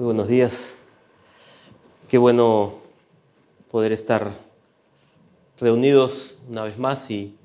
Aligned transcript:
Muy 0.00 0.06
buenos 0.06 0.28
días. 0.28 0.74
Qué 2.08 2.16
bueno 2.16 2.76
poder 3.70 3.92
estar 3.92 4.32
reunidos 5.58 6.38
una 6.48 6.62
vez 6.62 6.78
más 6.78 7.10
y 7.10 7.36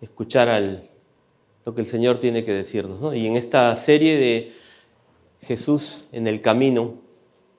escuchar 0.00 0.48
al, 0.48 0.90
lo 1.64 1.76
que 1.76 1.80
el 1.80 1.86
Señor 1.86 2.18
tiene 2.18 2.42
que 2.42 2.52
decirnos. 2.52 3.14
Y 3.14 3.28
en 3.28 3.36
esta 3.36 3.76
serie 3.76 4.16
de 4.16 4.52
Jesús 5.42 6.08
en 6.10 6.26
el 6.26 6.40
camino, 6.40 6.94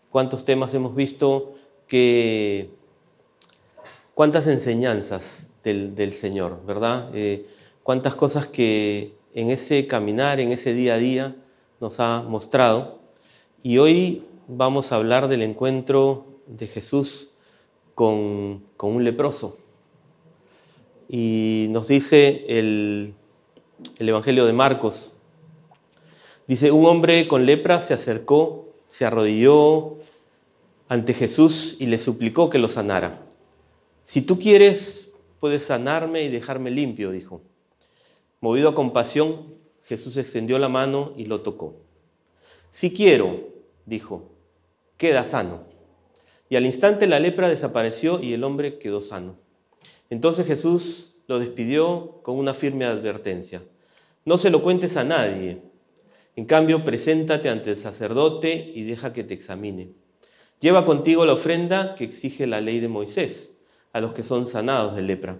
cuántos 0.10 0.44
temas 0.44 0.73
hemos 0.73 0.94
visto, 0.94 1.55
que, 1.88 2.70
cuántas 4.14 4.46
enseñanzas 4.48 5.48
del, 5.64 6.14
Señor, 6.16 6.66
¿verdad? 6.66 7.12
Eh, 7.14 7.48
cuántas 7.82 8.14
cosas 8.14 8.48
que 8.48 9.14
en 9.34 9.52
ese 9.52 9.88
caminar, 9.88 10.41
en 10.41 10.52
ese 10.52 10.73
día 10.73 10.96
a 10.96 10.98
día, 10.98 11.34
nos 11.80 12.02
ha 12.02 12.23
mostrado. 12.23 13.00
Y 13.66 13.78
hoy 13.78 14.25
vamos 14.48 14.91
a 14.91 14.96
hablar 14.96 15.28
del 15.28 15.41
encuentro 15.41 16.25
de 16.47 16.68
Jesús 16.68 17.32
con, 17.96 18.64
un 18.79 19.04
leproso. 19.04 19.57
Y 21.07 21.68
nos 21.69 21.88
dice 21.88 22.46
el, 22.47 23.14
el 24.00 24.10
Evangelio 24.10 24.46
de 24.46 24.54
Marcos, 24.54 25.11
dice, 26.47 26.71
un 26.71 26.86
hombre 26.86 27.28
con 27.28 27.46
lepra 27.46 27.79
se 27.79 27.93
acercó, 27.93 28.69
se 28.88 29.06
arrodilló 29.06 29.97
ante 30.88 31.14
Jesús 31.14 31.78
y 31.80 31.86
le 31.86 31.97
suplicó 31.97 32.50
que 32.50 32.59
lo 32.59 32.69
sanara. 32.69 33.22
Si 34.03 34.22
tú 34.22 34.38
quieres, 34.39 35.11
puedes 35.39 35.64
sanarme 35.64 36.23
y 36.23 36.30
dejarme 36.30 36.72
limpio, 36.72 37.11
dijo. 37.11 37.41
Movido 38.41 38.69
a 38.69 38.75
compasión, 38.75 39.55
Jesús 39.83 40.17
extendió 40.17 40.59
la 40.59 40.69
mano 40.69 41.14
y 41.16 41.25
lo 41.25 41.41
tocó. 41.41 41.75
Si 42.72 42.94
quiero, 42.94 43.39
dijo, 43.86 44.33
queda 44.97 45.25
sano. 45.25 45.64
Y 46.50 46.56
al 46.56 46.66
instante 46.66 47.08
la 47.08 47.20
lepra 47.20 47.49
desapareció 47.49 48.22
y 48.22 48.33
el 48.33 48.44
hombre 48.44 48.77
quedó 48.77 49.02
sano. 49.02 49.36
Entonces 50.09 50.45
Jesús 50.45 51.16
lo 51.27 51.39
despidió 51.39 52.19
con 52.22 52.38
una 52.38 52.53
firme 52.53 52.86
advertencia. 52.86 53.64
No 54.25 54.38
se 54.38 54.49
lo 54.49 54.61
cuentes 54.61 54.95
a 54.97 55.03
nadie. 55.03 55.61
En 56.36 56.45
cambio, 56.45 56.83
preséntate 56.83 57.49
ante 57.49 57.71
el 57.71 57.77
sacerdote 57.77 58.71
y 58.73 58.83
deja 58.83 59.14
que 59.14 59.23
te 59.23 59.33
examine. 59.33 59.91
Lleva 60.59 60.86
contigo 60.86 61.25
la 61.25 61.33
ofrenda 61.33 61.95
que 61.95 62.03
exige 62.03 62.47
la 62.47 62.61
ley 62.61 62.80
de 62.80 62.88
Moisés 62.88 63.53
a 63.91 64.02
los 64.02 64.14
que 64.14 64.23
son 64.23 64.47
sanados 64.47 64.95
de 64.95 65.02
lepra. 65.02 65.38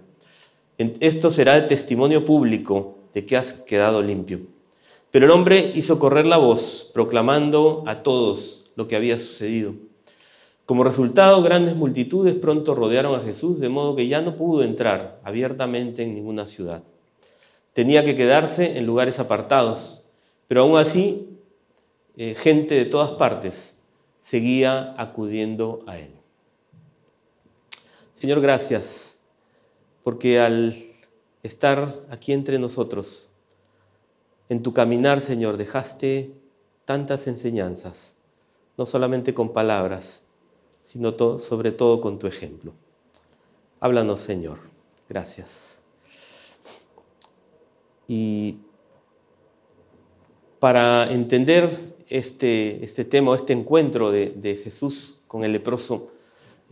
Esto 0.78 1.30
será 1.30 1.56
el 1.56 1.66
testimonio 1.66 2.24
público 2.24 2.98
de 3.14 3.24
que 3.24 3.36
has 3.36 3.52
quedado 3.52 4.02
limpio. 4.02 4.40
Pero 5.10 5.26
el 5.26 5.30
hombre 5.30 5.72
hizo 5.74 5.98
correr 5.98 6.26
la 6.26 6.36
voz, 6.36 6.90
proclamando 6.92 7.84
a 7.86 8.02
todos 8.02 8.63
lo 8.76 8.88
que 8.88 8.96
había 8.96 9.18
sucedido. 9.18 9.74
Como 10.66 10.82
resultado, 10.82 11.42
grandes 11.42 11.76
multitudes 11.76 12.34
pronto 12.34 12.74
rodearon 12.74 13.18
a 13.18 13.22
Jesús, 13.22 13.60
de 13.60 13.68
modo 13.68 13.96
que 13.96 14.08
ya 14.08 14.22
no 14.22 14.36
pudo 14.36 14.62
entrar 14.62 15.20
abiertamente 15.22 16.02
en 16.02 16.14
ninguna 16.14 16.46
ciudad. 16.46 16.82
Tenía 17.74 18.04
que 18.04 18.14
quedarse 18.14 18.78
en 18.78 18.86
lugares 18.86 19.18
apartados, 19.18 20.04
pero 20.48 20.62
aún 20.62 20.78
así, 20.78 21.28
eh, 22.16 22.34
gente 22.34 22.76
de 22.76 22.86
todas 22.86 23.10
partes 23.12 23.76
seguía 24.20 24.94
acudiendo 24.96 25.82
a 25.86 25.98
él. 25.98 26.10
Señor, 28.14 28.40
gracias, 28.40 29.18
porque 30.02 30.40
al 30.40 30.86
estar 31.42 32.00
aquí 32.08 32.32
entre 32.32 32.58
nosotros, 32.58 33.28
en 34.48 34.62
tu 34.62 34.72
caminar, 34.72 35.20
Señor, 35.20 35.58
dejaste 35.58 36.32
tantas 36.86 37.26
enseñanzas, 37.26 38.13
no 38.76 38.86
solamente 38.86 39.34
con 39.34 39.52
palabras, 39.52 40.22
sino 40.84 41.16
sobre 41.38 41.72
todo 41.72 42.00
con 42.00 42.18
tu 42.18 42.26
ejemplo. 42.26 42.72
Háblanos, 43.80 44.20
Señor. 44.20 44.58
Gracias. 45.08 45.78
Y 48.08 48.56
para 50.58 51.10
entender 51.12 51.70
este, 52.08 52.84
este 52.84 53.04
tema, 53.04 53.34
este 53.36 53.52
encuentro 53.52 54.10
de, 54.10 54.60
Jesús 54.62 55.20
con 55.26 55.44
el 55.44 55.52
leproso, 55.52 56.10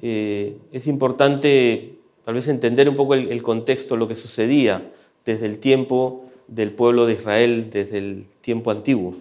eh, 0.00 0.56
es 0.72 0.86
importante 0.86 1.98
tal 2.24 2.34
vez 2.34 2.48
entender 2.48 2.88
un 2.88 2.96
poco 2.96 3.14
el, 3.14 3.42
contexto, 3.42 3.96
lo 3.96 4.08
que 4.08 4.14
sucedía 4.14 4.92
desde 5.24 5.46
el 5.46 5.58
tiempo 5.58 6.24
del 6.48 6.72
pueblo 6.72 7.06
de 7.06 7.14
Israel, 7.14 7.70
desde 7.70 7.98
el 7.98 8.26
tiempo 8.40 8.70
antiguo 8.70 9.14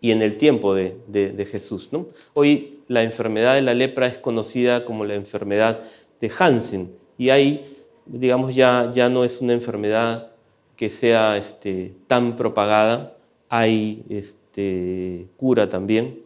y 0.00 0.10
en 0.10 0.22
el 0.22 0.38
tiempo 0.38 0.74
de, 0.74 1.48
Jesús. 1.50 1.88
¿no? 1.92 2.06
Hoy 2.34 2.80
la 2.88 3.02
enfermedad 3.02 3.54
de 3.54 3.62
la 3.62 3.74
lepra 3.74 4.06
es 4.06 4.18
conocida 4.18 4.84
como 4.84 5.04
la 5.04 5.14
enfermedad 5.14 5.80
de 6.20 6.30
Hansen 6.38 6.90
y 7.18 7.30
ahí, 7.30 7.76
digamos, 8.06 8.54
ya, 8.54 8.90
ya 8.92 9.08
no 9.08 9.24
es 9.24 9.40
una 9.40 9.52
enfermedad 9.52 10.30
que 10.76 10.90
sea 10.90 11.36
este, 11.36 11.94
tan 12.06 12.36
propagada, 12.36 13.16
hay 13.48 14.04
este, 14.08 15.26
cura 15.36 15.68
también, 15.68 16.20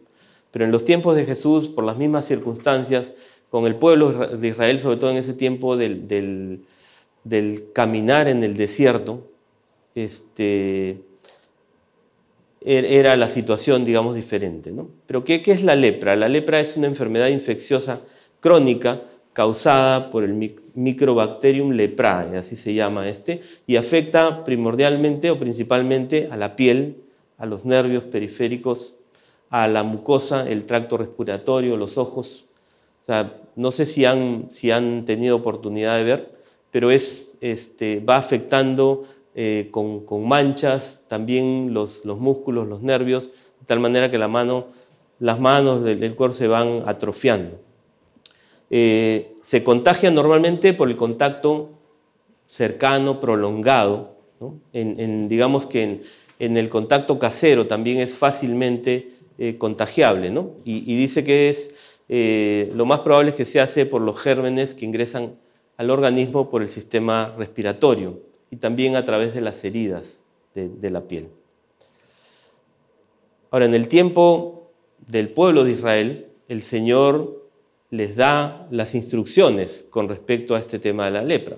pero 0.51 0.65
en 0.65 0.71
los 0.71 0.83
tiempos 0.83 1.15
de 1.15 1.25
Jesús, 1.25 1.69
por 1.69 1.85
las 1.85 1.97
mismas 1.97 2.25
circunstancias, 2.25 3.13
con 3.49 3.65
el 3.65 3.75
pueblo 3.75 4.37
de 4.37 4.47
Israel, 4.47 4.79
sobre 4.79 4.97
todo 4.97 5.11
en 5.11 5.17
ese 5.17 5.33
tiempo 5.33 5.77
del, 5.77 6.07
del, 7.23 7.71
caminar 7.73 8.27
en 8.27 8.43
el 8.43 8.55
desierto, 8.55 9.27
este, 9.95 11.01
era 12.61 13.15
la 13.17 13.27
situación, 13.27 13.85
digamos, 13.85 14.15
diferente. 14.15 14.71
¿no? 14.71 14.89
Pero 15.07 15.23
¿qué, 15.23 15.41
¿qué, 15.41 15.51
es 15.51 15.63
la 15.63 15.75
lepra? 15.75 16.15
La 16.15 16.29
lepra 16.29 16.59
es 16.59 16.77
una 16.77 16.87
enfermedad 16.87 17.27
infecciosa 17.27 18.01
crónica 18.39 19.01
causada 19.33 20.11
por 20.11 20.23
el 20.23 20.53
Microbacterium 20.73 21.71
leprae, 21.71 22.37
así 22.37 22.55
se 22.55 22.73
llama 22.73 23.07
este, 23.07 23.41
y 23.65 23.77
afecta 23.77 24.43
primordialmente 24.43 25.31
o 25.31 25.39
principalmente 25.39 26.27
a 26.31 26.37
la 26.37 26.55
piel, 26.55 26.97
a 27.37 27.45
los 27.45 27.65
nervios 27.65 28.03
periféricos, 28.03 28.97
a 29.49 29.67
la 29.67 29.83
mucosa, 29.83 30.49
el 30.49 30.65
tracto 30.65 30.97
respiratorio, 30.97 31.77
los 31.77 31.97
ojos, 31.97 32.45
o 33.03 33.05
sea, 33.05 33.37
no 33.55 33.71
sé 33.71 33.85
si 33.85 34.05
han, 34.05 34.47
si 34.49 34.71
han 34.71 35.05
tenido 35.05 35.37
oportunidad 35.37 35.97
de 35.97 36.03
ver, 36.03 36.31
pero 36.71 36.91
es, 36.91 37.31
este, 37.41 37.99
va 37.99 38.17
afectando 38.17 39.05
eh, 39.33 39.69
con, 39.71 40.27
manchas 40.27 40.99
también 41.07 41.73
los, 41.73 42.03
los, 42.03 42.19
músculos, 42.19 42.67
los 42.67 42.81
nervios, 42.81 43.27
de 43.61 43.65
tal 43.65 43.79
manera 43.79 44.11
que 44.11 44.17
las 44.17 44.29
manos 44.29 45.83
del, 45.85 46.15
cuerpo 46.15 46.35
se 46.35 46.47
van 46.47 46.83
atrofiando. 46.85 47.57
Eh, 48.69 49.35
se 49.41 49.63
contagia 49.63 50.11
normalmente 50.11 50.73
por 50.73 50.89
el 50.89 50.97
contacto 50.97 51.69
cercano, 52.45 53.21
prolongado, 53.21 54.17
digamos 54.73 55.65
que 55.65 56.01
en, 56.39 56.57
el 56.57 56.67
contacto 56.67 57.17
casero 57.17 57.67
también 57.67 57.99
es 57.99 58.13
fácilmente 58.13 59.11
eh, 59.37 59.57
contagiable, 59.57 60.33
y, 60.65 60.95
dice 60.97 61.23
que 61.23 61.49
es 61.49 61.71
lo 62.75 62.85
más 62.85 62.99
probable 62.99 63.29
es 63.29 63.35
que 63.37 63.45
se 63.45 63.61
hace 63.61 63.85
por 63.85 64.01
los 64.01 64.19
gérmenes 64.19 64.73
que 64.73 64.83
ingresan 64.83 65.35
al 65.77 65.89
organismo 65.89 66.49
por 66.49 66.61
el 66.61 66.67
sistema 66.67 67.33
respiratorio 67.37 68.30
y 68.51 68.57
también 68.57 68.95
a 68.95 69.05
través 69.05 69.33
de 69.33 69.41
las 69.41 69.63
heridas 69.63 70.19
de, 70.53 70.89
la 70.89 71.07
piel. 71.07 71.29
Ahora, 73.49 73.65
en 73.65 73.73
el 73.73 73.87
tiempo 73.87 74.69
del 75.07 75.29
pueblo 75.29 75.63
de 75.63 75.71
Israel, 75.71 76.27
el 76.49 76.61
Señor 76.61 77.49
les 77.89 78.17
da 78.17 78.67
las 78.69 78.93
instrucciones 78.93 79.85
con 79.89 80.09
respecto 80.09 80.55
a 80.55 80.59
este 80.59 80.77
tema 80.77 81.05
de 81.05 81.11
la 81.11 81.23
lepra. 81.23 81.57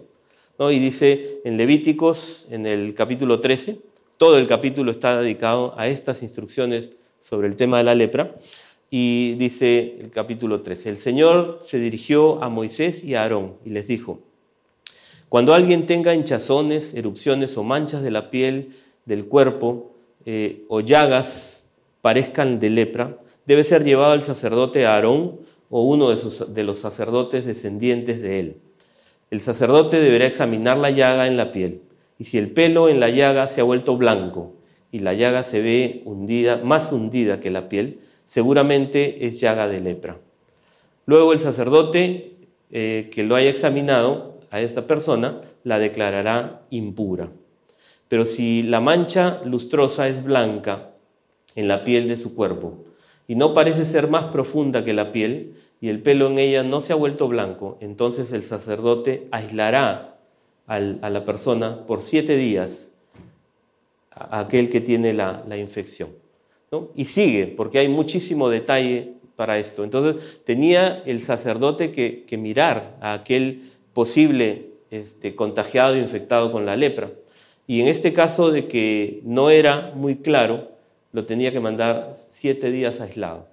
Y 0.59 0.79
dice 0.79 1.41
en 1.43 1.57
Levíticos, 1.57 2.47
en 2.49 2.65
el 2.65 2.93
capítulo 2.93 3.41
13, 3.41 3.79
todo 4.17 4.37
el 4.37 4.47
capítulo 4.47 4.91
está 4.91 5.19
dedicado 5.19 5.73
a 5.77 5.87
estas 5.87 6.23
instrucciones 6.23 6.91
sobre 7.19 7.47
el 7.47 7.55
tema 7.55 7.79
de 7.79 7.83
la 7.83 7.95
lepra. 7.95 8.35
Y 8.89 9.33
dice 9.33 9.97
el 9.99 10.11
capítulo 10.11 10.61
13, 10.61 10.89
el 10.89 10.97
Señor 10.99 11.59
se 11.63 11.79
dirigió 11.79 12.41
a 12.43 12.49
Moisés 12.49 13.03
y 13.03 13.15
a 13.15 13.23
Aarón 13.23 13.55
y 13.65 13.71
les 13.71 13.87
dijo, 13.87 14.21
cuando 15.33 15.55
alguien 15.55 15.87
tenga 15.87 16.13
hinchazones, 16.13 16.93
erupciones 16.93 17.57
o 17.57 17.63
manchas 17.63 18.03
de 18.03 18.11
la 18.11 18.29
piel, 18.29 18.75
del 19.05 19.25
cuerpo, 19.25 19.95
eh, 20.27 20.63
o 20.67 20.79
llagas 20.79 21.65
parezcan 22.01 22.59
de 22.59 22.69
lepra, 22.69 23.17
debe 23.47 23.63
ser 23.63 23.83
llevado 23.83 24.11
al 24.11 24.21
sacerdote 24.21 24.85
Aarón 24.85 25.39
o 25.71 25.81
uno 25.85 26.11
de, 26.11 26.63
los 26.63 26.77
sacerdotes 26.77 27.45
descendientes 27.45 28.21
de 28.21 28.39
él. 28.39 28.57
El 29.31 29.41
sacerdote 29.41 29.99
deberá 29.99 30.27
examinar 30.27 30.77
la 30.77 30.91
llaga 30.91 31.25
en 31.25 31.35
la 31.35 31.51
piel, 31.51 31.81
y 32.19 32.25
si 32.25 32.37
el 32.37 32.51
pelo 32.51 32.87
en 32.87 32.99
la 32.99 33.09
llaga 33.09 33.47
se 33.47 33.61
ha 33.61 33.63
vuelto 33.63 33.97
blanco 33.97 34.53
y 34.91 34.99
la 34.99 35.15
llaga 35.15 35.41
se 35.41 35.61
ve 35.61 36.03
hundida, 36.05 36.61
más 36.63 36.91
hundida 36.91 37.39
que 37.39 37.49
la 37.49 37.69
piel, 37.69 38.01
seguramente 38.23 39.25
es 39.25 39.39
llaga 39.39 39.67
de 39.67 39.79
lepra. 39.79 40.19
Luego 41.07 41.33
el 41.33 41.39
sacerdote 41.39 42.35
eh, 42.69 43.09
que 43.11 43.23
lo 43.23 43.35
haya 43.35 43.49
examinado 43.49 44.32
a 44.53 44.61
esta 44.61 44.85
persona 44.85 45.41
la 45.63 45.79
declarará 45.79 46.61
impura. 46.69 47.31
Pero 48.07 48.23
si 48.25 48.61
la 48.61 48.81
mancha 48.81 49.41
lustrosa 49.43 50.07
es 50.07 50.23
blanca 50.23 50.91
en 51.55 51.67
la 51.67 51.83
piel 51.83 52.07
de 52.07 52.17
su 52.17 52.35
cuerpo 52.35 52.85
y 53.27 53.33
no 53.33 53.55
parece 53.55 53.83
ser 53.85 54.07
más 54.07 54.25
profunda 54.25 54.85
que 54.85 54.93
la 54.93 55.11
piel, 55.11 55.55
y 55.81 55.89
el 55.89 56.01
pelo 56.01 56.27
en 56.27 56.37
ella 56.37 56.61
no 56.63 56.81
se 56.81 56.93
ha 56.93 56.95
vuelto 56.95 57.27
blanco, 57.27 57.77
entonces 57.81 58.31
el 58.31 58.43
sacerdote 58.43 59.27
aislará 59.31 60.17
a 60.67 60.79
la 60.79 61.25
persona 61.25 61.85
por 61.85 62.03
siete 62.03 62.37
días 62.37 62.91
a 64.11 64.39
aquel 64.39 64.69
que 64.69 64.79
tiene 64.79 65.13
la, 65.13 65.43
infección. 65.57 66.09
Y 66.95 67.05
sigue, 67.05 67.47
porque 67.47 67.79
hay 67.79 67.89
muchísimo 67.89 68.49
detalle 68.49 69.15
para 69.35 69.59
esto. 69.59 69.83
Entonces 69.83 70.41
tenía 70.45 71.03
el 71.05 71.21
sacerdote 71.21 71.91
que, 71.91 72.37
mirar 72.37 72.95
a 73.01 73.13
aquel 73.13 73.72
posible 73.93 74.71
este, 74.91 75.35
contagiado, 75.35 75.97
infectado 75.97 76.51
con 76.51 76.65
la 76.65 76.75
lepra. 76.75 77.11
Y 77.65 77.81
en 77.81 77.87
este 77.87 78.13
caso 78.13 78.51
de 78.51 78.67
que 78.67 79.21
no 79.23 79.49
era 79.49 79.91
muy 79.95 80.17
claro, 80.17 80.71
lo 81.11 81.25
tenía 81.25 81.51
que 81.51 81.59
mandar 81.59 82.15
siete 82.29 82.71
días 82.71 82.99
aislado. 82.99 83.47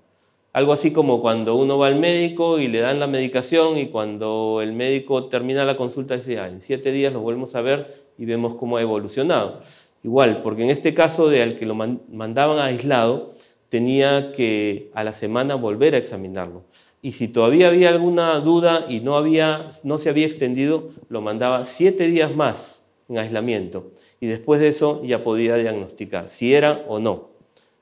Algo 0.52 0.72
así 0.72 0.92
como 0.92 1.20
cuando 1.20 1.54
uno 1.54 1.78
va 1.78 1.86
al 1.86 1.96
médico 1.96 2.58
y 2.58 2.66
le 2.66 2.80
dan 2.80 2.98
la 2.98 3.06
medicación 3.06 3.78
y 3.78 3.86
cuando 3.86 4.60
el 4.60 4.72
médico 4.72 5.26
termina 5.26 5.64
la 5.64 5.76
consulta 5.76 6.16
dice, 6.16 6.40
ah, 6.40 6.48
en 6.48 6.60
siete 6.60 6.90
días 6.90 7.12
lo 7.12 7.20
volvemos 7.20 7.54
a 7.54 7.62
ver 7.62 8.04
y 8.18 8.24
vemos 8.24 8.56
cómo 8.56 8.76
ha 8.76 8.82
evolucionado. 8.82 9.62
Igual, 10.02 10.42
porque 10.42 10.64
en 10.64 10.70
este 10.70 10.92
caso 10.92 11.28
de 11.28 11.42
al 11.42 11.54
que 11.56 11.66
lo 11.66 11.74
mandaban 11.74 12.58
aislado, 12.58 13.34
tenía 13.68 14.32
que 14.32 14.90
a 14.94 15.04
la 15.04 15.12
semana 15.12 15.54
volver 15.54 15.94
a 15.94 15.98
examinarlo. 15.98 16.64
Y 17.02 17.12
si 17.12 17.28
todavía 17.28 17.68
había 17.68 17.88
alguna 17.88 18.38
duda 18.40 18.84
y 18.88 19.00
no, 19.00 19.16
había, 19.16 19.70
no 19.84 19.98
se 19.98 20.10
había 20.10 20.26
extendido, 20.26 20.90
lo 21.08 21.22
mandaba 21.22 21.64
siete 21.64 22.06
días 22.06 22.34
más 22.34 22.84
en 23.08 23.18
aislamiento. 23.18 23.92
Y 24.20 24.26
después 24.26 24.60
de 24.60 24.68
eso 24.68 25.02
ya 25.02 25.22
podía 25.22 25.56
diagnosticar 25.56 26.28
si 26.28 26.54
era 26.54 26.84
o 26.88 27.00
no, 27.00 27.30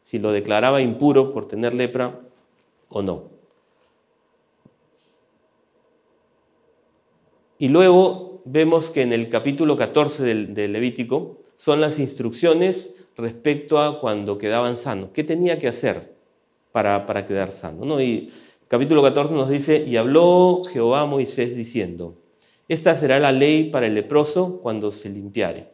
si 0.02 0.18
lo 0.20 0.30
declaraba 0.30 0.80
impuro 0.80 1.32
por 1.32 1.48
tener 1.48 1.74
lepra 1.74 2.20
o 2.88 3.02
no. 3.02 3.24
Y 7.58 7.68
luego 7.68 8.40
vemos 8.44 8.90
que 8.90 9.02
en 9.02 9.12
el 9.12 9.28
capítulo 9.28 9.76
14 9.76 10.22
del, 10.22 10.72
Levítico 10.72 11.38
son 11.56 11.80
las 11.80 11.98
instrucciones 11.98 12.90
respecto 13.16 13.80
a 13.80 13.98
cuando 13.98 14.38
quedaban 14.38 14.76
sanos. 14.76 15.10
¿Qué 15.12 15.24
tenía 15.24 15.58
que 15.58 15.66
hacer 15.66 16.14
para, 16.70 17.04
para 17.04 17.26
quedar 17.26 17.50
sano? 17.50 17.84
¿no? 17.84 17.98
Capítulo 18.68 19.02
14 19.02 19.34
nos 19.34 19.50
dice, 19.50 19.84
y 19.86 19.96
habló 19.96 20.62
Jehová 20.70 21.00
a 21.00 21.06
Moisés 21.06 21.56
diciendo, 21.56 22.16
esta 22.68 22.94
será 22.96 23.18
la 23.18 23.32
ley 23.32 23.70
para 23.70 23.86
el 23.86 23.94
leproso 23.94 24.60
cuando 24.60 24.92
se 24.92 25.08
limpiare. 25.08 25.68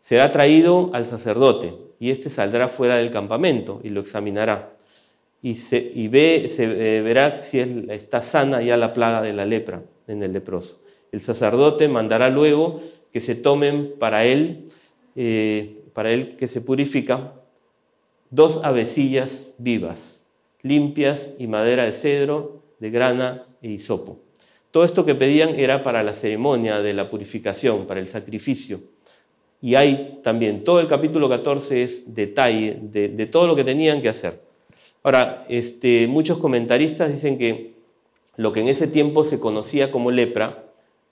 Será 0.00 0.32
traído 0.32 0.90
al 0.94 1.06
sacerdote, 1.06 1.74
y 1.98 2.10
éste 2.10 2.30
saldrá 2.30 2.68
fuera 2.68 2.96
del 2.96 3.10
campamento 3.10 3.80
y 3.82 3.90
lo 3.90 4.00
examinará 4.00 4.76
y, 5.46 5.54
se, 5.54 5.92
ve, 6.10 6.50
se 6.52 6.64
eh, 6.64 7.02
verá 7.02 7.40
si 7.40 7.60
está 7.88 8.22
sana 8.22 8.62
ya 8.62 8.76
la 8.76 8.92
plaga 8.92 9.22
de 9.22 9.32
la 9.32 9.46
lepra 9.46 9.82
en 10.08 10.22
el 10.24 10.32
leproso. 10.32 10.80
El 11.12 11.20
sacerdote 11.20 11.86
mandará 11.88 12.30
luego 12.30 12.80
que 13.12 13.20
se 13.20 13.36
tomen 13.36 13.94
para 13.98 14.24
él, 14.24 14.68
eh, 15.14 15.84
para 15.92 16.10
él 16.10 16.36
que 16.36 16.48
se 16.48 16.60
purifica, 16.60 17.34
dos 18.30 18.60
avecillas 18.64 19.54
vivas, 19.58 20.15
limpias 20.66 21.32
y 21.38 21.46
madera 21.46 21.84
de 21.84 21.92
cedro, 21.92 22.62
de 22.78 22.90
grana 22.90 23.46
e 23.62 23.70
hisopo. 23.70 24.18
Todo 24.70 24.84
esto 24.84 25.04
que 25.04 25.14
pedían 25.14 25.58
era 25.58 25.82
para 25.82 26.02
la 26.02 26.12
ceremonia 26.12 26.82
de 26.82 26.92
la 26.92 27.08
purificación, 27.08 27.86
para 27.86 28.00
el 28.00 28.08
sacrificio. 28.08 28.80
Y 29.62 29.74
hay 29.74 30.20
también, 30.22 30.64
todo 30.64 30.80
el 30.80 30.86
capítulo 30.86 31.28
14 31.28 31.82
es 31.82 32.14
detalle 32.14 32.78
de 32.82 33.26
todo 33.26 33.46
lo 33.46 33.56
que 33.56 33.64
tenían 33.64 34.02
que 34.02 34.10
hacer. 34.10 34.46
Ahora, 35.06 35.46
este, 35.48 36.08
muchos 36.08 36.38
comentaristas 36.38 37.12
dicen 37.12 37.38
que 37.38 37.74
lo 38.36 38.52
que 38.52 38.58
en 38.58 38.66
ese 38.66 38.88
tiempo 38.88 39.22
se 39.22 39.38
conocía 39.38 39.92
como 39.92 40.10
lepra 40.10 40.64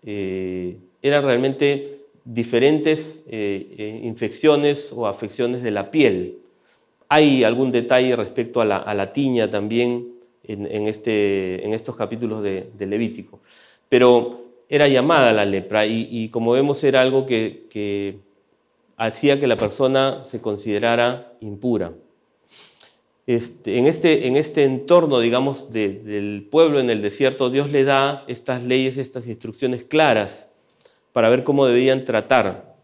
eh, 0.02 0.78
eran 1.00 1.24
realmente 1.24 2.00
diferentes 2.24 3.22
eh, 3.28 3.68
eh, 3.78 4.00
infecciones 4.02 4.92
o 4.92 5.06
afecciones 5.06 5.62
de 5.62 5.70
la 5.70 5.92
piel. 5.92 6.38
Hay 7.08 7.44
algún 7.44 7.70
detalle 7.70 8.16
respecto 8.16 8.60
a 8.60 8.64
la, 8.64 9.12
tiña 9.12 9.50
también 9.50 10.14
en, 10.42 10.86
este, 10.86 11.74
estos 11.74 11.96
capítulos 11.96 12.42
de, 12.42 12.70
Levítico, 12.78 13.40
pero 13.88 14.42
era 14.68 14.88
llamada 14.88 15.32
la 15.32 15.44
lepra 15.44 15.86
y, 15.86 16.28
como 16.30 16.52
vemos 16.52 16.82
era 16.84 17.00
algo 17.00 17.26
que 17.26 18.18
hacía 18.96 19.38
que 19.38 19.46
la 19.46 19.56
persona 19.56 20.24
se 20.24 20.40
considerara 20.40 21.32
impura. 21.40 21.92
Este, 23.26 23.88
este, 23.88 24.26
en, 24.26 24.36
este, 24.36 24.64
entorno, 24.64 25.18
digamos, 25.18 25.72
del 25.72 26.46
pueblo 26.50 26.78
en 26.78 26.90
el 26.90 27.00
desierto, 27.00 27.48
Dios 27.48 27.70
le 27.70 27.84
da 27.84 28.24
estas 28.28 28.62
leyes, 28.62 28.98
estas 28.98 29.26
instrucciones 29.26 29.82
claras 29.82 30.46
para 31.12 31.30
ver 31.30 31.42
cómo 31.42 31.66
debían 31.66 32.04
tratar 32.04 32.76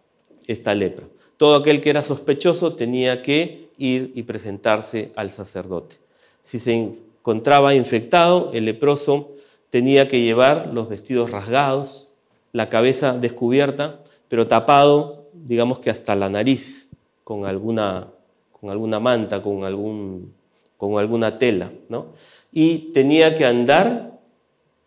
esta 0.47 0.75
lepra. 0.75 1.07
Todo 1.37 1.57
aquel 1.57 1.81
que 1.81 1.91
era 1.91 2.03
sospechoso 2.03 2.75
tenía 2.75 3.21
que 3.21 3.60
ir 3.81 4.13
y 4.15 4.23
presentarse 4.23 5.11
al 5.17 5.33
sacerdote. 5.33 5.97
Si 6.43 6.61
se 6.61 6.75
encontraba 6.75 7.75
infectado, 7.75 8.53
el 8.53 8.67
leproso 8.67 9.33
tenía 9.71 10.07
que 10.07 10.21
llevar 10.21 10.71
los 10.73 10.89
vestidos 10.89 11.33
rasgados, 11.33 12.11
la 12.53 12.69
cabeza 12.69 13.19
descubierta, 13.19 14.01
pero 14.29 14.47
tapado, 14.47 15.25
digamos 15.33 15.81
que 15.81 15.91
hasta 15.91 16.15
la 16.15 16.31
nariz, 16.31 16.91
con 17.25 17.47
alguna 17.47 18.09
con 18.61 18.71
alguna 18.71 19.01
manta, 19.01 19.41
con, 19.41 19.65
algún, 19.65 20.35
con 20.77 20.99
alguna 20.99 21.39
tela, 21.39 21.73
¿no? 21.89 22.09
Y 22.53 22.93
tenía 22.93 23.35
que 23.35 23.47
andar, 23.47 24.19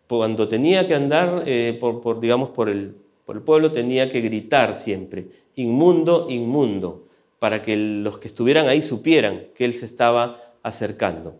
cuando 0.08 0.46
tenía 0.46 0.86
que 0.86 0.94
andar 0.94 1.42
eh, 1.46 1.76
por, 1.80 2.20
digamos, 2.20 2.50
por 2.50 2.68
el, 2.68 2.94
por 3.26 3.36
el 3.36 3.42
pueblo, 3.42 3.72
tenía 3.72 4.08
que 4.08 4.20
gritar 4.20 4.78
siempre, 4.78 5.26
inmundo, 5.56 6.26
inmundo, 6.30 7.03
para 7.44 7.60
que 7.60 7.76
los 7.76 8.16
que 8.16 8.28
estuvieran 8.28 8.68
ahí 8.68 8.80
supieran 8.80 9.48
que 9.54 9.66
él 9.66 9.74
se 9.74 9.84
estaba 9.84 10.40
acercando. 10.62 11.34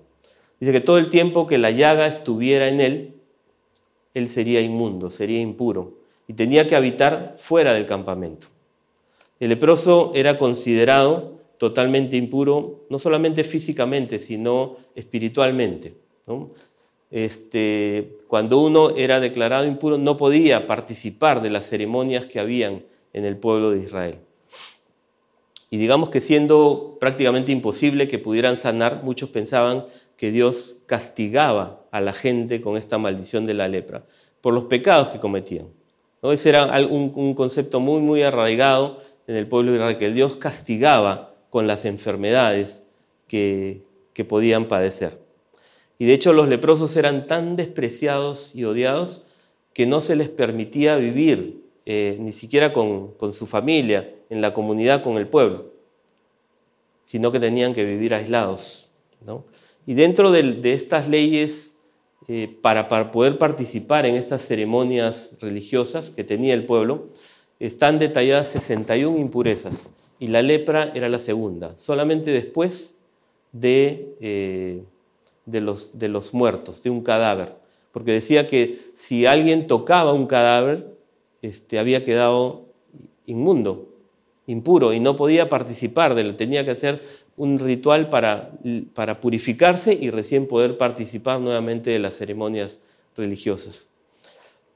Dice 0.60 0.70
que 0.70 0.82
todo 0.82 0.98
el 0.98 1.08
tiempo 1.08 1.46
que 1.46 1.56
la 1.56 1.70
llaga 1.70 2.06
estuviera 2.06 2.68
en 2.68 2.82
él, 2.82 3.14
él 4.12 4.28
sería 4.28 4.60
inmundo, 4.60 5.08
sería 5.08 5.40
impuro, 5.40 5.94
y 6.28 6.34
tenía 6.34 6.68
que 6.68 6.76
habitar 6.76 7.36
fuera 7.38 7.72
del 7.72 7.86
campamento. 7.86 8.48
El 9.40 9.48
leproso 9.48 10.12
era 10.14 10.36
considerado 10.36 11.40
totalmente 11.56 12.18
impuro, 12.18 12.84
no 12.90 12.98
solamente 12.98 13.42
físicamente, 13.42 14.18
sino 14.18 14.76
espiritualmente. 14.94 15.94
Este, 17.10 18.18
cuando 18.28 18.60
uno 18.60 18.90
era 18.90 19.20
declarado 19.20 19.64
impuro, 19.64 19.96
no 19.96 20.18
podía 20.18 20.66
participar 20.66 21.40
de 21.40 21.48
las 21.48 21.66
ceremonias 21.66 22.26
que 22.26 22.40
habían 22.40 22.82
en 23.14 23.24
el 23.24 23.38
pueblo 23.38 23.70
de 23.70 23.78
Israel. 23.78 24.18
Y 25.74 25.76
digamos 25.76 26.08
que 26.08 26.20
siendo 26.20 26.98
prácticamente 27.00 27.50
imposible 27.50 28.06
que 28.06 28.20
pudieran 28.20 28.56
sanar, 28.56 29.02
muchos 29.02 29.30
pensaban 29.30 29.86
que 30.16 30.30
Dios 30.30 30.76
castigaba 30.86 31.84
a 31.90 32.00
la 32.00 32.12
gente 32.12 32.60
con 32.60 32.76
esta 32.76 32.96
maldición 32.96 33.44
de 33.44 33.54
la 33.54 33.66
lepra 33.66 34.04
por 34.40 34.54
los 34.54 34.66
pecados 34.66 35.08
que 35.08 35.18
cometían. 35.18 35.66
¿no? 36.22 36.30
Ese 36.30 36.50
era 36.50 36.66
un, 36.86 37.34
concepto 37.34 37.80
muy, 37.80 38.00
muy 38.00 38.22
arraigado 38.22 39.00
en 39.26 39.34
el 39.34 39.48
pueblo 39.48 39.72
de 39.72 39.78
Israel, 39.78 39.98
que 39.98 40.12
Dios 40.12 40.36
castigaba 40.36 41.34
con 41.50 41.66
las 41.66 41.84
enfermedades 41.86 42.84
que, 43.26 43.82
podían 44.28 44.66
padecer. 44.66 45.18
Y 45.98 46.06
de 46.06 46.14
hecho 46.14 46.32
los 46.32 46.48
leprosos 46.48 46.96
eran 46.96 47.26
tan 47.26 47.56
despreciados 47.56 48.54
y 48.54 48.62
odiados 48.62 49.26
que 49.72 49.86
no 49.86 50.00
se 50.00 50.14
les 50.14 50.28
permitía 50.28 50.94
vivir 50.94 51.63
eh, 51.86 52.16
ni 52.18 52.32
siquiera 52.32 52.72
con, 52.72 53.14
su 53.32 53.46
familia, 53.46 54.10
en 54.30 54.40
la 54.40 54.54
comunidad, 54.54 55.02
con 55.02 55.18
el 55.18 55.28
pueblo, 55.28 55.66
sino 57.04 57.30
que 57.30 57.40
tenían 57.40 57.74
que 57.74 57.84
vivir 57.84 58.14
aislados. 58.14 58.88
Y 59.86 59.94
dentro 59.94 60.30
de, 60.30 60.60
estas 60.72 61.08
leyes, 61.08 61.76
eh, 62.28 62.48
para, 62.62 62.88
poder 63.10 63.36
participar 63.36 64.06
en 64.06 64.14
estas 64.14 64.46
ceremonias 64.46 65.32
religiosas 65.40 66.10
que 66.10 66.24
tenía 66.24 66.54
el 66.54 66.64
pueblo, 66.64 67.08
están 67.60 67.98
detalladas 67.98 68.48
61 68.48 69.18
impurezas 69.18 69.88
y 70.18 70.28
la 70.28 70.42
lepra 70.42 70.90
era 70.94 71.08
la 71.08 71.18
segunda, 71.18 71.74
solamente 71.78 72.30
después 72.30 72.94
de, 73.52 74.14
eh, 74.20 74.82
de, 75.44 75.60
los, 75.60 75.98
de 75.98 76.08
los 76.08 76.32
muertos, 76.32 76.82
de 76.82 76.90
un 76.90 77.02
cadáver. 77.02 77.54
Porque 77.92 78.12
decía 78.12 78.46
que 78.46 78.78
si 78.94 79.26
alguien 79.26 79.66
tocaba 79.66 80.12
un 80.12 80.26
cadáver, 80.26 80.93
este, 81.44 81.78
había 81.78 82.04
quedado 82.04 82.62
inmundo, 83.26 83.88
impuro, 84.46 84.94
y 84.94 85.00
no 85.00 85.16
podía 85.16 85.50
participar 85.50 86.14
de. 86.14 86.32
Tenía 86.32 86.64
que 86.64 86.70
hacer 86.70 87.02
un 87.36 87.58
ritual 87.58 88.08
para, 88.08 88.52
para 88.94 89.20
purificarse 89.20 89.92
y 89.92 90.08
recién 90.10 90.46
poder 90.46 90.78
participar 90.78 91.40
nuevamente 91.40 91.90
de 91.90 91.98
las 91.98 92.16
ceremonias 92.16 92.78
religiosas. 93.14 93.88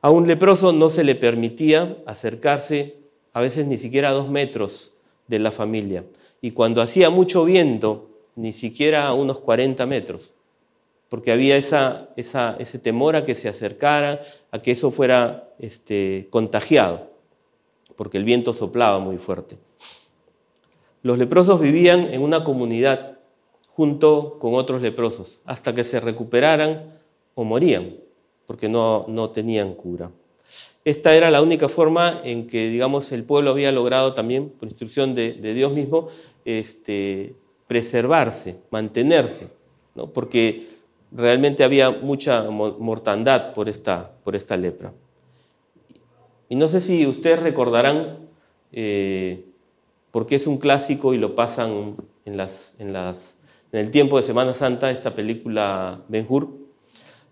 A 0.02 0.10
un 0.10 0.28
leproso 0.28 0.72
no 0.72 0.90
se 0.90 1.04
le 1.04 1.14
permitía 1.14 1.96
acercarse 2.04 2.96
a 3.32 3.40
veces 3.40 3.64
ni 3.64 3.78
siquiera 3.78 4.10
a 4.10 4.12
dos 4.12 4.28
metros 4.28 4.92
de 5.26 5.38
la 5.38 5.52
familia. 5.52 6.04
Y 6.42 6.50
cuando 6.50 6.82
hacía 6.82 7.08
mucho 7.08 7.44
viento, 7.44 8.10
ni 8.36 8.52
siquiera 8.52 9.06
a 9.06 9.14
unos 9.14 9.40
40 9.40 9.86
metros, 9.86 10.34
porque 11.08 11.32
había 11.32 11.56
ese 11.56 12.78
temor 12.82 13.16
a 13.16 13.24
que 13.24 13.34
se 13.34 13.48
acercara, 13.48 14.22
a 14.50 14.60
que 14.60 14.72
eso 14.72 14.90
fuera 14.90 15.48
este, 15.58 16.28
contagiado, 16.30 17.10
porque 17.96 18.18
el 18.18 18.24
viento 18.24 18.52
soplaba 18.52 18.98
muy 18.98 19.16
fuerte. 19.16 19.56
Los 21.02 21.16
leprosos 21.16 21.60
vivían 21.60 22.12
en 22.12 22.22
una 22.22 22.44
comunidad 22.44 23.18
junto 23.70 24.38
con 24.38 24.54
otros 24.54 24.82
leprosos, 24.82 25.40
hasta 25.44 25.72
que 25.72 25.84
se 25.84 26.00
recuperaran 26.00 26.98
o 27.34 27.44
morían, 27.44 27.94
porque 28.46 28.68
no, 28.68 29.30
tenían 29.32 29.74
cura. 29.74 30.10
Esta 30.84 31.14
era 31.14 31.30
la 31.30 31.42
única 31.42 31.68
forma 31.68 32.20
en 32.24 32.46
que, 32.46 32.68
digamos, 32.68 33.12
el 33.12 33.24
pueblo 33.24 33.50
había 33.50 33.72
logrado 33.72 34.14
también, 34.14 34.50
por 34.50 34.68
instrucción 34.68 35.14
de, 35.14 35.54
Dios 35.54 35.72
mismo, 35.72 36.08
este, 36.44 37.34
preservarse, 37.66 38.56
mantenerse, 38.70 39.48
porque 40.12 40.77
realmente 41.12 41.64
había 41.64 41.90
mucha 41.90 42.42
mortandad 42.50 43.52
por 43.54 43.68
esta, 43.68 44.10
por 44.24 44.36
esta 44.36 44.56
lepra. 44.56 44.92
Y 46.48 46.56
no 46.56 46.68
sé 46.68 46.80
si 46.80 47.06
ustedes 47.06 47.40
recordarán, 47.40 48.18
eh, 48.72 49.44
porque 50.10 50.36
es 50.36 50.46
un 50.46 50.58
clásico 50.58 51.14
y 51.14 51.18
lo 51.18 51.34
pasan 51.34 51.96
en, 52.24 52.36
las, 52.36 52.74
en, 52.78 52.92
las, 52.92 53.36
en 53.72 53.80
el 53.80 53.90
tiempo 53.90 54.16
de 54.16 54.22
Semana 54.22 54.54
Santa, 54.54 54.90
esta 54.90 55.14
película 55.14 56.00
Ben 56.08 56.26
Hur, 56.28 56.48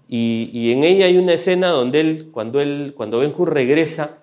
y, 0.09 0.71
en 0.71 0.85
ella 0.85 1.07
hay 1.07 1.19
una 1.19 1.33
escena 1.33 1.71
donde 1.71 1.99
él, 1.99 2.29
cuando, 2.31 2.61
él, 2.61 2.95
cuando 2.97 3.19
Ben 3.19 3.33
Hur 3.37 3.53
regresa 3.53 4.19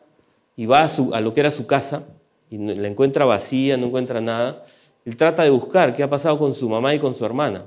y 0.55 0.65
va 0.65 0.83
a, 0.83 0.89
su, 0.89 1.13
a 1.13 1.19
lo 1.19 1.33
que 1.33 1.41
era 1.41 1.51
su 1.51 1.67
casa, 1.67 2.03
y 2.49 2.57
la 2.57 2.87
encuentra 2.87 3.25
vacía, 3.25 3.75
no 3.75 3.87
encuentra 3.87 4.21
nada, 4.21 4.65
él 5.05 5.17
trata 5.17 5.43
de 5.43 5.49
buscar 5.49 5.93
qué 5.93 6.03
ha 6.03 6.09
pasado 6.09 6.37
con 6.37 6.53
su 6.53 6.69
mamá 6.69 6.93
y 6.93 6.99
con 6.99 7.15
su 7.15 7.25
hermana. 7.25 7.65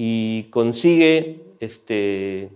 Y 0.00 0.44
consigue, 0.50 1.40
este, 1.58 2.50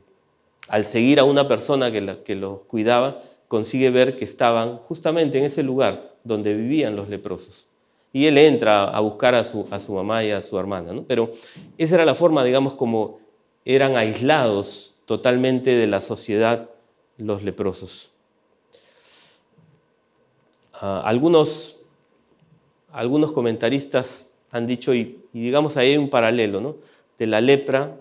al 0.68 0.86
seguir 0.86 1.18
a 1.18 1.24
una 1.24 1.48
persona 1.48 1.90
que, 1.90 2.36
los 2.36 2.60
cuidaba, 2.68 3.20
consigue 3.48 3.90
ver 3.90 4.14
que 4.14 4.24
estaban 4.24 4.76
justamente 4.76 5.38
en 5.38 5.46
ese 5.46 5.64
lugar 5.64 6.14
donde 6.22 6.54
vivían 6.54 6.94
los 6.94 7.08
leprosos. 7.08 7.66
Y 8.12 8.26
él 8.26 8.38
entra 8.38 8.84
a 8.84 9.00
buscar 9.00 9.34
a 9.34 9.42
su, 9.42 9.66
a 9.72 9.80
su 9.80 9.92
mamá 9.92 10.22
y 10.22 10.30
a 10.30 10.40
su 10.40 10.56
hermana. 10.56 10.92
¿no? 10.92 11.02
Pero 11.02 11.32
esa 11.78 11.96
era 11.96 12.04
la 12.04 12.14
forma, 12.14 12.44
digamos, 12.44 12.74
como 12.74 13.18
eran 13.64 13.96
aislados 13.96 14.94
totalmente 15.04 15.74
de 15.74 15.88
la 15.88 16.00
sociedad 16.00 16.70
los 17.16 17.42
leprosos. 17.42 18.12
Ah, 20.74 21.02
algunos, 21.04 21.80
algunos 22.92 23.32
comentaristas 23.32 24.26
han 24.52 24.68
dicho, 24.68 24.94
y, 24.94 25.18
digamos 25.32 25.76
ahí 25.76 25.90
hay 25.90 25.96
un 25.96 26.08
paralelo, 26.08 26.60
¿no? 26.60 26.91
De 27.18 27.26
la 27.26 27.40
lepra, 27.40 27.96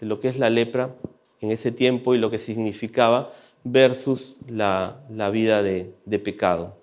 de 0.00 0.06
lo 0.06 0.20
que 0.20 0.28
es 0.28 0.38
la 0.38 0.50
lepra 0.50 0.94
en 1.40 1.50
ese 1.50 1.72
tiempo 1.72 2.14
y 2.14 2.18
lo 2.18 2.30
que 2.30 2.38
significaba 2.38 3.32
versus 3.64 4.36
la, 4.48 5.00
vida 5.32 5.62
de, 5.62 5.92
de 6.04 6.18
pecado. 6.18 6.76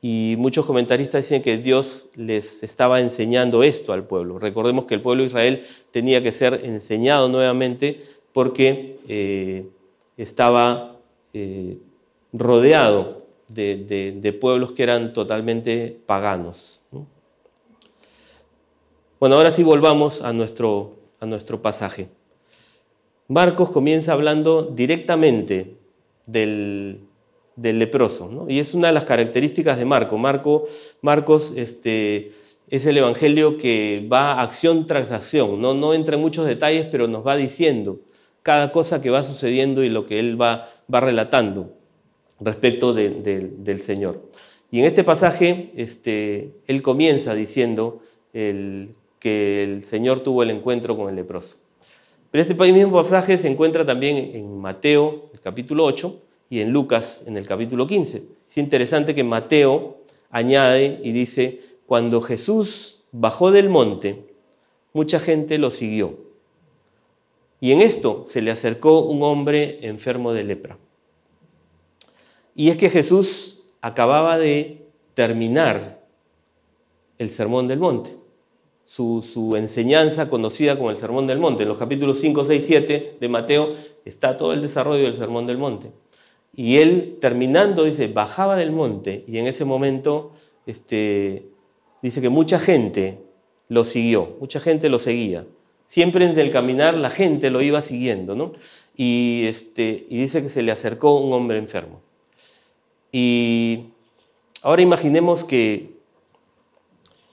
Y 0.00 0.34
muchos 0.36 0.66
comentaristas 0.66 1.22
dicen 1.22 1.40
que 1.40 1.56
Dios 1.56 2.08
les 2.14 2.62
estaba 2.62 3.00
enseñando 3.00 3.62
esto 3.62 3.92
al 3.92 4.04
pueblo. 4.04 4.38
Recordemos 4.38 4.84
que 4.84 4.94
el 4.94 5.00
pueblo 5.00 5.22
de 5.22 5.28
Israel 5.28 5.62
tenía 5.92 6.22
que 6.22 6.30
ser 6.30 6.60
enseñado 6.64 7.28
nuevamente 7.28 8.02
porque 8.34 8.98
eh, 9.08 9.66
estaba 10.18 10.98
eh, 11.32 11.78
rodeado 12.34 13.24
de, 13.48 14.38
pueblos 14.40 14.72
que 14.72 14.82
eran 14.82 15.12
totalmente 15.12 15.96
paganos. 16.04 16.82
Bueno, 19.24 19.36
ahora 19.36 19.52
sí 19.52 19.62
volvamos 19.62 20.20
a 20.20 20.34
nuestro, 20.34 20.96
a 21.18 21.24
nuestro 21.24 21.62
pasaje. 21.62 22.08
Marcos 23.26 23.70
comienza 23.70 24.12
hablando 24.12 24.64
directamente 24.64 25.78
del, 26.26 27.00
del 27.56 27.78
leproso. 27.78 28.44
Y 28.50 28.58
es 28.58 28.74
una 28.74 28.88
de 28.88 28.92
las 28.92 29.06
características 29.06 29.78
de 29.78 29.86
Marco. 29.86 30.18
Marco 30.18 30.66
Marcos 31.00 31.54
este, 31.56 32.32
es 32.68 32.84
el 32.84 32.98
evangelio 32.98 33.56
que 33.56 34.06
va 34.12 34.42
acción 34.42 34.86
tras 34.86 35.10
acción. 35.10 35.58
¿no? 35.58 35.72
no 35.72 35.94
entra 35.94 36.16
en 36.16 36.20
muchos 36.20 36.46
detalles, 36.46 36.84
pero 36.90 37.08
nos 37.08 37.26
va 37.26 37.34
diciendo 37.34 38.00
cada 38.42 38.72
cosa 38.72 39.00
que 39.00 39.08
va 39.08 39.24
sucediendo 39.24 39.82
y 39.82 39.88
lo 39.88 40.04
que 40.04 40.18
él 40.20 40.38
va, 40.38 40.68
va 40.92 41.00
relatando 41.00 41.72
respecto 42.40 42.92
del 42.92 43.80
Señor. 43.80 44.20
Y 44.70 44.80
en 44.80 44.84
este 44.84 45.02
pasaje, 45.02 45.72
este, 45.76 46.56
él 46.66 46.82
comienza 46.82 47.34
diciendo 47.34 48.02
que 49.24 49.64
el 49.64 49.84
Señor 49.84 50.20
tuvo 50.20 50.42
el 50.42 50.50
encuentro 50.50 50.94
con 50.98 51.08
el 51.08 51.16
leproso. 51.16 51.54
Pero 52.30 52.42
este 52.42 52.54
mismo 52.54 53.02
pasaje 53.02 53.38
se 53.38 53.48
encuentra 53.48 53.86
también 53.86 54.18
en 54.34 54.58
Mateo, 54.58 55.30
el 55.32 55.40
capítulo 55.40 55.86
8, 55.86 56.20
y 56.50 56.60
en 56.60 56.72
Lucas 56.72 57.22
en 57.24 57.38
el 57.38 57.46
capítulo 57.46 57.86
15. 57.86 58.22
Es 58.46 58.58
interesante 58.58 59.14
que 59.14 59.24
Mateo 59.24 59.96
añade 60.28 61.00
y 61.02 61.12
dice, 61.12 61.62
cuando 61.86 62.20
Jesús 62.20 63.00
bajó 63.12 63.50
del 63.50 63.70
monte, 63.70 64.26
mucha 64.92 65.18
gente 65.20 65.56
lo 65.56 65.70
siguió. 65.70 66.18
Y 67.62 67.72
en 67.72 67.80
esto 67.80 68.26
se 68.28 68.42
le 68.42 68.50
acercó 68.50 69.06
un 69.06 69.22
hombre 69.22 69.78
enfermo 69.80 70.34
de 70.34 70.44
lepra. 70.44 70.76
Y 72.54 72.68
es 72.68 72.76
que 72.76 72.90
Jesús 72.90 73.64
acababa 73.80 74.36
de 74.36 74.86
terminar 75.14 76.04
el 77.16 77.30
Sermón 77.30 77.68
del 77.68 77.78
Monte, 77.78 78.22
su, 78.84 79.54
enseñanza 79.56 80.28
conocida 80.28 80.76
como 80.76 80.90
el 80.90 80.96
Sermón 80.96 81.26
del 81.26 81.38
Monte. 81.38 81.62
En 81.62 81.68
los 81.68 81.78
capítulos 81.78 82.20
5, 82.20 82.44
6, 82.44 82.64
7 82.66 83.16
de 83.20 83.28
Mateo 83.28 83.74
está 84.04 84.36
todo 84.36 84.52
el 84.52 84.62
desarrollo 84.62 85.04
del 85.04 85.16
Sermón 85.16 85.46
del 85.46 85.58
Monte. 85.58 85.90
Y 86.56 86.76
él 86.76 87.18
terminando, 87.20 87.84
dice, 87.84 88.08
bajaba 88.08 88.56
del 88.56 88.70
monte 88.70 89.24
y 89.26 89.38
en 89.38 89.48
ese 89.48 89.64
momento 89.64 90.32
este, 90.66 91.48
dice 92.00 92.20
que 92.20 92.28
mucha 92.28 92.60
gente 92.60 93.18
lo 93.68 93.84
siguió, 93.84 94.36
mucha 94.38 94.60
gente 94.60 94.88
lo 94.88 95.00
seguía. 95.00 95.46
Siempre 95.86 96.24
en 96.24 96.38
el 96.38 96.50
caminar 96.50 96.94
la 96.94 97.10
gente 97.10 97.50
lo 97.50 97.60
iba 97.60 97.82
siguiendo, 97.82 98.36
¿no? 98.36 98.52
Y, 98.96 99.44
este, 99.46 100.06
y 100.08 100.16
dice 100.18 100.42
que 100.42 100.48
se 100.48 100.62
le 100.62 100.70
acercó 100.70 101.18
un 101.18 101.32
hombre 101.32 101.58
enfermo. 101.58 102.00
Y 103.10 103.86
ahora 104.62 104.82
imaginemos 104.82 105.42
que 105.44 105.94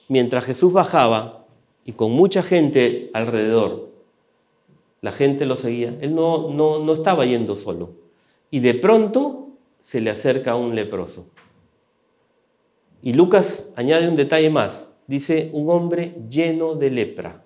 mientras 0.08 0.44
Jesús 0.44 0.72
bajaba 0.72 1.41
y 1.84 1.92
con 1.92 2.12
mucha 2.12 2.42
gente 2.42 3.10
alrededor, 3.12 3.90
la 5.00 5.12
gente 5.12 5.46
lo 5.46 5.56
seguía, 5.56 5.96
él 6.00 6.14
no, 6.14 6.50
no, 6.50 6.78
no 6.78 6.92
estaba 6.92 7.26
yendo 7.26 7.56
solo 7.56 7.90
y 8.52 8.60
de 8.60 8.74
pronto 8.74 9.48
se 9.80 10.00
le 10.00 10.10
acerca 10.10 10.54
un 10.54 10.76
leproso. 10.76 11.26
Y 13.02 13.14
Lucas 13.14 13.66
añade 13.74 14.08
un 14.08 14.14
detalle 14.14 14.50
más, 14.50 14.86
dice 15.08 15.50
un 15.52 15.70
hombre 15.70 16.14
lleno 16.30 16.74
de 16.74 16.90
lepra. 16.90 17.42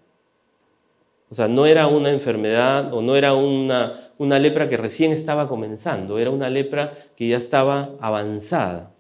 O 1.31 1.35
sea, 1.35 1.49
no 1.49 1.65
era 1.65 1.87
una 1.87 2.11
enfermedad 2.11 2.93
o 2.93 3.03
no 3.03 3.17
era 3.17 3.35
una, 3.35 4.13
una 4.19 4.39
lepra 4.39 4.69
que 4.69 4.77
recién 4.77 5.13
estaba 5.13 5.49
comenzando, 5.49 6.19
era 6.19 6.31
una 6.31 6.51
lepra 6.51 6.93
que 7.17 7.29
ya 7.29 7.39
estaba 7.39 7.91
avanzada. 8.01 8.93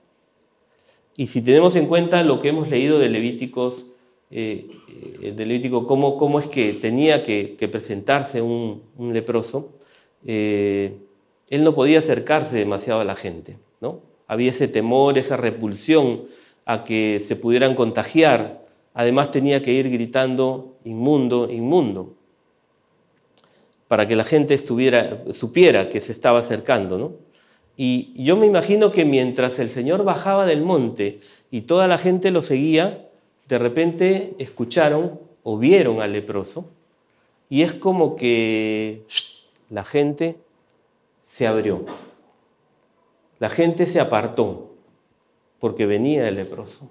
Y 1.16 1.26
si 1.26 1.42
tenemos 1.42 1.76
en 1.76 1.86
cuenta 1.86 2.22
lo 2.22 2.40
que 2.40 2.48
hemos 2.48 2.68
leído 2.68 2.98
de 2.98 3.08
Levíticos, 3.08 3.86
eh, 4.30 4.66
eh, 5.22 5.34
Levítico, 5.36 5.86
cómo, 5.86 6.16
cómo, 6.16 6.40
es 6.40 6.48
que 6.48 6.72
tenía 6.72 7.22
que, 7.22 7.68
presentarse 7.70 8.42
un, 8.42 8.82
leproso, 8.98 9.74
eh, 10.24 10.96
él 11.48 11.62
no 11.62 11.74
podía 11.74 12.00
acercarse 12.00 12.56
demasiado 12.56 13.00
a 13.00 13.04
la 13.04 13.14
gente, 13.14 13.58
¿no? 13.80 14.00
Había 14.26 14.50
ese 14.50 14.66
temor, 14.66 15.18
esa 15.18 15.36
repulsión 15.36 16.24
a 16.64 16.82
que 16.82 17.22
se 17.24 17.36
pudieran 17.36 17.76
contagiar. 17.76 18.66
Además 18.94 19.30
tenía 19.30 19.62
que 19.62 19.72
ir 19.72 19.88
gritando 19.88 20.76
inmundo, 20.82 21.48
inmundo, 21.48 22.14
para 23.86 24.08
que 24.08 24.16
la 24.16 24.24
gente 24.24 24.54
estuviera, 24.54 25.22
supiera 25.32 25.88
que 25.88 26.00
se 26.00 26.10
estaba 26.10 26.40
acercando, 26.40 26.98
¿no? 26.98 27.12
Y 27.76 28.20
yo 28.20 28.36
me 28.36 28.46
imagino 28.46 28.90
que 28.90 29.04
mientras 29.04 29.58
el 29.60 29.68
Señor 29.68 30.02
bajaba 30.02 30.46
del 30.46 30.62
monte 30.62 31.20
y 31.50 31.62
toda 31.62 31.86
la 31.86 31.98
gente 31.98 32.30
lo 32.30 32.42
seguía, 32.42 33.05
de 33.48 33.58
repente 33.58 34.34
escucharon 34.38 35.20
o 35.42 35.58
vieron 35.58 36.00
al 36.00 36.12
leproso 36.12 36.68
y 37.48 37.62
es 37.62 37.72
como 37.74 38.16
que 38.16 39.06
la 39.70 39.84
gente 39.84 40.36
se 41.22 41.46
abrió. 41.46 41.84
La 43.38 43.50
gente 43.50 43.86
se 43.86 44.00
apartó 44.00 44.70
porque 45.60 45.86
venía 45.86 46.28
el 46.28 46.36
leproso. 46.36 46.88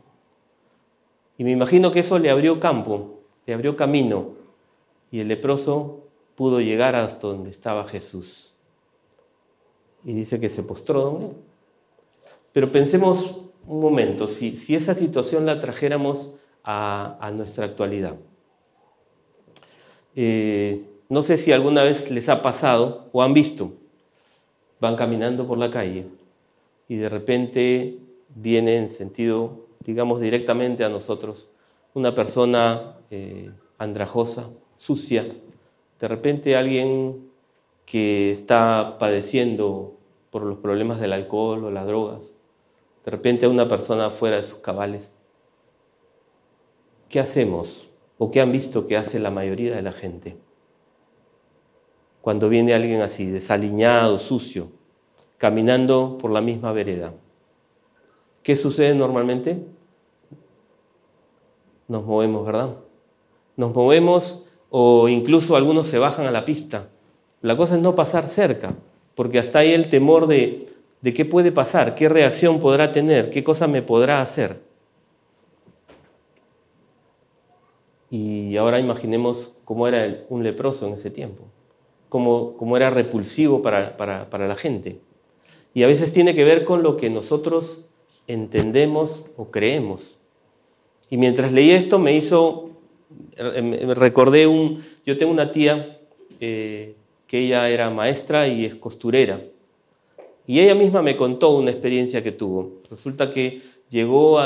Y 1.38 1.44
me 1.44 1.52
imagino 1.52 1.92
que 1.92 2.00
eso 2.00 2.20
le 2.20 2.30
abrió 2.30 2.60
campo, 2.60 3.20
le 3.46 3.54
abrió 3.54 3.76
camino, 3.76 4.34
y 5.12 5.20
el 5.20 5.28
leproso 5.28 6.04
pudo 6.36 6.62
llegar 6.62 6.96
hasta 6.96 7.28
donde 7.28 7.50
estaba 7.50 7.86
Jesús. 7.86 8.54
Y 10.04 10.14
dice 10.14 10.40
que 10.40 10.50
se 10.50 10.64
postró 10.64 11.02
donde 11.02 11.36
Pero 12.54 12.72
pensemos 12.72 13.38
un 13.68 13.82
momento, 13.82 14.28
si, 14.28 14.56
si 14.56 14.76
esa 14.76 14.94
situación 14.94 15.46
la 15.46 15.60
trajéramos 15.60 16.36
a, 16.66 17.32
nuestra 17.34 17.66
actualidad. 17.66 18.16
Eh, 20.16 20.84
no 21.08 21.22
sé 21.22 21.38
si 21.38 21.52
alguna 21.52 21.84
vez 21.84 22.10
les 22.10 22.28
ha 22.30 22.42
pasado 22.42 23.10
o 23.12 23.22
han 23.22 23.34
visto, 23.34 23.74
van 24.80 24.96
caminando 24.96 25.48
por 25.48 25.58
la 25.58 25.70
calle 25.70 26.08
y 26.88 26.96
de 26.96 27.10
repente 27.10 28.00
viene 28.34 28.78
en 28.78 28.90
sentido, 28.90 29.68
digamos, 29.82 30.20
directamente 30.20 30.84
a 30.84 30.90
nosotros 30.90 31.50
una 31.94 32.16
persona 32.16 32.98
eh, 33.12 33.52
andrajosa, 33.78 34.50
sucia, 34.76 35.26
de 36.00 36.08
repente 36.08 36.56
alguien 36.56 37.30
que 37.86 38.32
está 38.32 38.98
padeciendo 39.00 39.94
por 40.32 40.44
los 40.44 40.58
problemas 40.58 41.00
del 41.00 41.14
alcohol 41.14 41.64
o 41.64 41.72
las 41.72 41.86
drogas, 41.86 42.34
de 43.06 43.12
repente 43.12 43.48
una 43.48 43.68
persona 43.68 44.10
fuera 44.10 44.38
de 44.38 44.44
sus 44.44 44.58
cabales. 44.58 45.16
¿Qué 47.10 47.20
hacemos 47.20 47.90
o 48.18 48.32
qué 48.32 48.42
han 48.42 48.52
visto 48.52 48.88
que 48.88 48.98
hace 48.98 49.20
la 49.20 49.32
mayoría 49.32 49.76
de 49.76 49.82
la 49.82 49.92
gente? 49.92 50.38
Cuando 52.22 52.50
viene 52.50 52.74
alguien 52.74 53.02
así, 53.02 53.28
desaliñado, 53.28 54.18
sucio, 54.18 54.70
caminando 55.38 56.18
por 56.20 56.32
la 56.32 56.42
misma 56.42 56.72
vereda. 56.72 57.14
¿Qué 58.42 58.56
sucede 58.56 58.96
normalmente? 58.96 59.60
Nos 61.88 62.04
movemos, 62.04 62.46
¿verdad? 62.46 62.76
Nos 63.56 63.74
movemos 63.74 64.48
o 64.70 65.08
incluso 65.08 65.56
algunos 65.56 65.88
se 65.88 66.00
bajan 66.00 66.26
a 66.26 66.32
la 66.32 66.46
pista. 66.46 66.90
La 67.42 67.56
cosa 67.56 67.76
es 67.76 67.82
no 67.82 67.94
pasar 67.96 68.28
cerca, 68.28 68.74
porque 69.14 69.38
hasta 69.38 69.60
ahí 69.60 69.74
el 69.74 69.90
temor 69.90 70.26
de, 70.26 70.68
de 71.02 71.14
qué 71.14 71.26
puede 71.26 71.52
pasar, 71.52 71.94
qué 71.94 72.10
reacción 72.10 72.60
podrá 72.60 72.92
tener, 72.92 73.30
qué 73.30 73.44
cosa 73.44 73.68
me 73.68 73.84
podrá 73.84 74.22
hacer. 74.22 74.62
Y 78.10 78.56
ahora 78.58 78.80
imaginemos 78.80 79.54
cómo 79.66 79.88
era 79.88 80.24
un 80.30 80.44
leproso 80.44 80.88
en 80.88 80.94
ese 80.94 81.10
tiempo, 81.10 81.44
cómo, 82.10 82.56
cómo 82.58 82.78
era 82.78 82.90
repulsivo 82.90 83.62
para, 83.62 83.98
para 83.98 84.48
la 84.48 84.56
gente. 84.56 85.00
Y 85.74 85.84
a 85.84 85.88
veces 85.88 86.14
tiene 86.14 86.34
que 86.36 86.44
ver 86.44 86.64
con 86.64 86.84
lo 86.84 86.96
que 86.96 87.10
nosotros 87.10 87.86
entendemos 88.28 89.26
o 89.38 89.52
creemos. 89.52 90.18
Y 91.10 91.18
mientras 91.18 91.52
leí 91.52 91.72
esto 91.72 92.00
me 92.00 92.14
hizo, 92.14 92.72
me 93.38 93.94
recordé 93.94 94.48
un, 94.48 94.84
yo 95.06 95.18
tengo 95.18 95.32
una 95.32 95.52
tía 95.52 96.00
eh, 96.40 96.96
que 97.28 97.40
ella 97.40 97.70
era 97.70 97.90
maestra 97.90 98.48
y 98.48 98.66
es 98.66 98.76
costurera. 98.76 99.42
Y 100.48 100.60
ella 100.60 100.76
misma 100.76 101.02
me 101.02 101.16
contó 101.16 101.52
una 101.52 101.72
experiencia 101.72 102.24
que 102.24 102.32
tuvo. 102.32 102.82
Resulta 102.90 103.30
que 103.30 103.62
llegó 103.90 104.40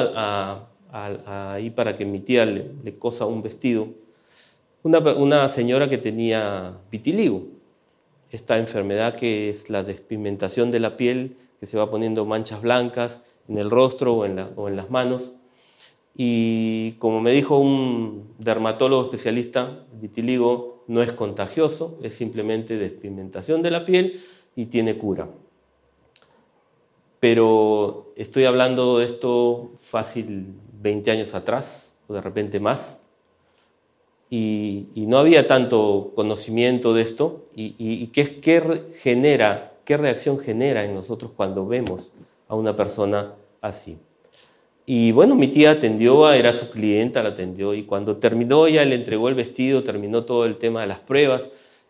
ahí 0.91 1.69
para 1.69 1.95
que 1.95 2.05
mi 2.05 2.19
tía 2.19 2.45
le, 2.45 2.97
cosa 2.97 3.25
un 3.25 3.41
vestido, 3.41 3.89
una, 4.83 4.99
una, 4.99 5.49
señora 5.49 5.89
que 5.89 5.97
tenía 5.97 6.77
vitiligo, 6.91 7.47
esta 8.31 8.57
enfermedad 8.57 9.15
que 9.15 9.49
es 9.49 9.69
la 9.69 9.83
despigmentación 9.83 10.71
de 10.71 10.79
la 10.79 10.97
piel, 10.97 11.37
que 11.59 11.67
se 11.67 11.77
va 11.77 11.89
poniendo 11.89 12.25
manchas 12.25 12.61
blancas 12.61 13.19
en 13.47 13.57
el 13.57 13.69
rostro 13.69 14.13
o 14.13 14.25
en, 14.25 14.39
o 14.55 14.67
en 14.67 14.75
las 14.75 14.89
manos. 14.89 15.33
Y 16.15 16.93
como 16.99 17.21
me 17.21 17.31
dijo 17.31 17.57
un 17.57 18.33
dermatólogo 18.37 19.05
especialista, 19.05 19.85
vitiligo 19.93 20.83
no 20.87 21.01
es 21.01 21.11
contagioso, 21.11 21.97
es 22.01 22.15
simplemente 22.15 22.77
despigmentación 22.77 23.61
de 23.61 23.71
la 23.71 23.85
piel 23.85 24.21
y 24.55 24.65
tiene 24.65 24.97
cura. 24.97 25.29
Pero 27.19 28.13
estoy 28.15 28.45
hablando 28.45 28.99
de 28.99 29.05
esto 29.05 29.71
fácil 29.79 30.55
20 30.81 31.11
años 31.11 31.33
atrás, 31.33 31.93
o 32.07 32.13
de 32.13 32.21
repente 32.21 32.59
más, 32.59 33.01
y, 34.29 34.87
no 34.95 35.17
había 35.17 35.47
tanto 35.47 36.11
conocimiento 36.15 36.93
de 36.93 37.01
esto, 37.01 37.45
y, 37.55 38.07
qué, 38.07 38.39
qué 38.39 38.83
genera, 39.01 39.73
qué 39.85 39.97
reacción 39.97 40.39
genera 40.39 40.83
en 40.85 40.93
nosotros 40.93 41.31
cuando 41.35 41.65
vemos 41.65 42.11
a 42.47 42.55
una 42.55 42.75
persona 42.75 43.33
así. 43.61 43.97
Y 44.91 45.11
bueno, 45.11 45.35
mi 45.35 45.47
tía 45.49 45.71
atendió, 45.71 46.31
era 46.33 46.51
su 46.51 46.69
clienta, 46.71 47.21
la 47.21 47.29
atendió 47.29 47.75
y 47.75 47.83
cuando 47.83 48.17
terminó 48.17 48.67
ya 48.67 48.83
le 48.85 48.95
entregó 48.95 49.29
el 49.29 49.35
vestido, 49.35 49.83
terminó 49.83 50.25
todo 50.25 50.45
el 50.45 50.57
tema 50.57 50.81
de 50.81 50.87
las 50.87 50.99
pruebas. 50.99 51.45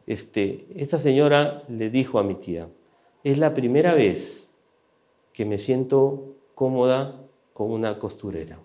Este, 0.06 0.66
esta 0.76 1.00
señora 1.00 1.64
le 1.70 1.90
dijo 1.90 2.20
a 2.20 2.24
mi 2.24 2.36
tía, 2.36 2.68
es 3.24 3.38
la 3.38 3.54
primera 3.54 3.94
vez 3.94 4.52
que 5.32 5.46
me 5.46 5.58
siento 5.58 6.36
cómoda 6.56 7.16
con 7.54 7.72
una 7.72 8.00
costurera, 8.00 8.60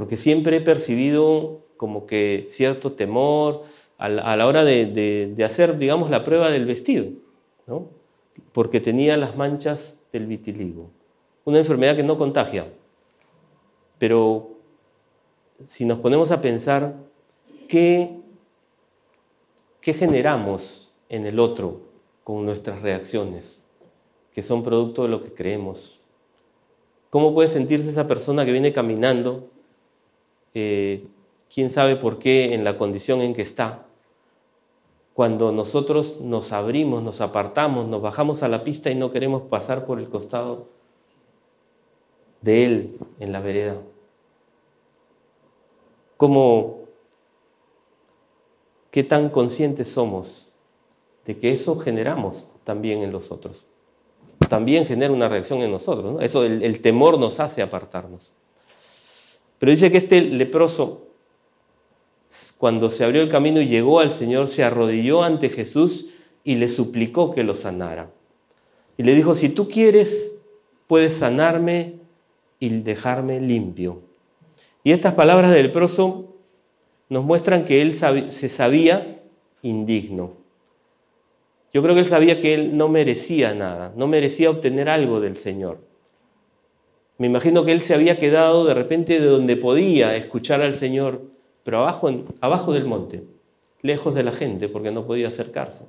porque 0.00 0.16
siempre 0.16 0.56
he 0.56 0.60
percibido 0.60 1.60
como 1.76 2.06
que 2.06 2.48
cierto 2.50 2.92
temor 2.92 3.62
a 3.98 4.08
la, 4.08 4.46
hora 4.46 4.64
de, 4.64 5.36
hacer, 5.44 5.76
digamos, 5.76 6.10
la 6.10 6.24
prueba 6.24 6.50
del 6.50 6.64
vestido, 6.64 7.06
¿no? 7.66 7.88
porque 8.52 8.80
tenía 8.80 9.16
las 9.16 9.36
manchas 9.36 9.98
del 10.12 10.26
vitiligo, 10.26 10.90
una 11.44 11.58
enfermedad 11.58 11.96
que 11.96 12.02
no 12.02 12.16
contagia 12.16 12.66
pero 14.00 14.56
si 15.66 15.84
nos 15.84 15.98
ponemos 15.98 16.30
a 16.30 16.40
pensar, 16.40 16.96
¿qué, 17.68 18.18
qué 19.82 19.92
generamos 19.92 20.94
en 21.10 21.26
el 21.26 21.38
otro 21.38 21.82
con 22.24 22.46
nuestras 22.46 22.80
reacciones, 22.80 23.62
que 24.32 24.42
son 24.42 24.62
producto 24.62 25.02
de 25.02 25.10
lo 25.10 25.22
que 25.22 25.34
creemos? 25.34 26.00
¿Cómo 27.10 27.34
puede 27.34 27.50
sentirse 27.50 27.90
esa 27.90 28.06
persona 28.06 28.46
que 28.46 28.52
viene 28.52 28.72
caminando, 28.72 29.50
eh, 30.54 31.06
quién 31.52 31.70
sabe 31.70 31.96
por 31.96 32.18
qué, 32.18 32.54
en 32.54 32.64
la 32.64 32.76
condición 32.76 33.20
en 33.20 33.34
que 33.34 33.42
está? 33.42 33.86
Cuando 35.14 35.52
nosotros 35.52 36.20
nos 36.20 36.52
abrimos, 36.52 37.02
nos 37.02 37.20
apartamos, 37.20 37.86
nos 37.86 38.00
bajamos 38.00 38.42
a 38.42 38.48
la 38.48 38.64
pista 38.64 38.90
y 38.90 38.94
no 38.94 39.10
queremos 39.10 39.42
pasar 39.42 39.84
por 39.84 39.98
el 39.98 40.08
costado 40.08 40.68
de 42.40 42.64
Él 42.64 42.98
en 43.18 43.32
la 43.32 43.40
vereda. 43.40 43.76
¿Cómo, 46.16 46.80
qué 48.90 49.02
tan 49.04 49.30
conscientes 49.30 49.88
somos 49.88 50.52
de 51.26 51.38
que 51.38 51.52
eso 51.52 51.78
generamos 51.78 52.48
también 52.64 53.02
en 53.02 53.12
los 53.12 53.30
otros? 53.30 53.66
También 54.48 54.86
genera 54.86 55.12
una 55.12 55.28
reacción 55.28 55.60
en 55.60 55.70
nosotros. 55.70 56.14
¿no? 56.14 56.20
Eso, 56.20 56.44
el 56.44 56.80
temor 56.80 57.18
nos 57.18 57.40
hace 57.40 57.62
apartarnos. 57.62 58.32
Pero 59.60 59.72
dice 59.72 59.92
que 59.92 59.98
este 59.98 60.22
leproso, 60.22 61.06
cuando 62.56 62.90
se 62.90 63.04
abrió 63.04 63.20
el 63.20 63.28
camino 63.28 63.60
y 63.60 63.68
llegó 63.68 64.00
al 64.00 64.10
Señor, 64.10 64.48
se 64.48 64.64
arrodilló 64.64 65.22
ante 65.22 65.50
Jesús 65.50 66.08
y 66.42 66.54
le 66.54 66.66
suplicó 66.68 67.32
que 67.32 67.44
lo 67.44 67.54
sanara. 67.54 68.10
Y 68.96 69.02
le 69.02 69.14
dijo, 69.14 69.36
si 69.36 69.50
tú 69.50 69.68
quieres, 69.68 70.32
puedes 70.86 71.12
sanarme 71.14 71.96
y 72.58 72.70
dejarme 72.70 73.38
limpio. 73.38 74.00
Y 74.82 74.92
estas 74.92 75.12
palabras 75.12 75.52
del 75.52 75.70
proso 75.70 76.34
nos 77.10 77.22
muestran 77.22 77.66
que 77.66 77.82
él 77.82 77.94
se 77.94 78.48
sabía 78.48 79.20
indigno. 79.60 80.32
Yo 81.70 81.82
creo 81.82 81.94
que 81.94 82.00
él 82.00 82.08
sabía 82.08 82.40
que 82.40 82.54
él 82.54 82.78
no 82.78 82.88
merecía 82.88 83.52
nada, 83.52 83.92
no 83.94 84.06
merecía 84.06 84.48
obtener 84.48 84.88
algo 84.88 85.20
del 85.20 85.36
Señor. 85.36 85.89
Me 87.20 87.28
imagino 87.28 87.64
que 87.64 87.70
él 87.70 87.82
se 87.82 87.94
había 87.94 88.16
quedado 88.16 88.64
de 88.64 88.74
repente 88.74 89.20
de 89.20 89.26
donde 89.26 89.56
podía 89.56 90.16
escuchar 90.16 90.60
al 90.60 90.74
Señor, 90.74 91.22
pero 91.62 91.78
abajo, 91.78 92.10
abajo 92.40 92.72
del 92.72 92.86
monte, 92.86 93.22
lejos 93.82 94.16
de 94.16 94.24
la 94.24 94.32
gente, 94.32 94.68
porque 94.68 94.90
no 94.90 95.06
podía 95.06 95.28
acercarse. 95.28 95.84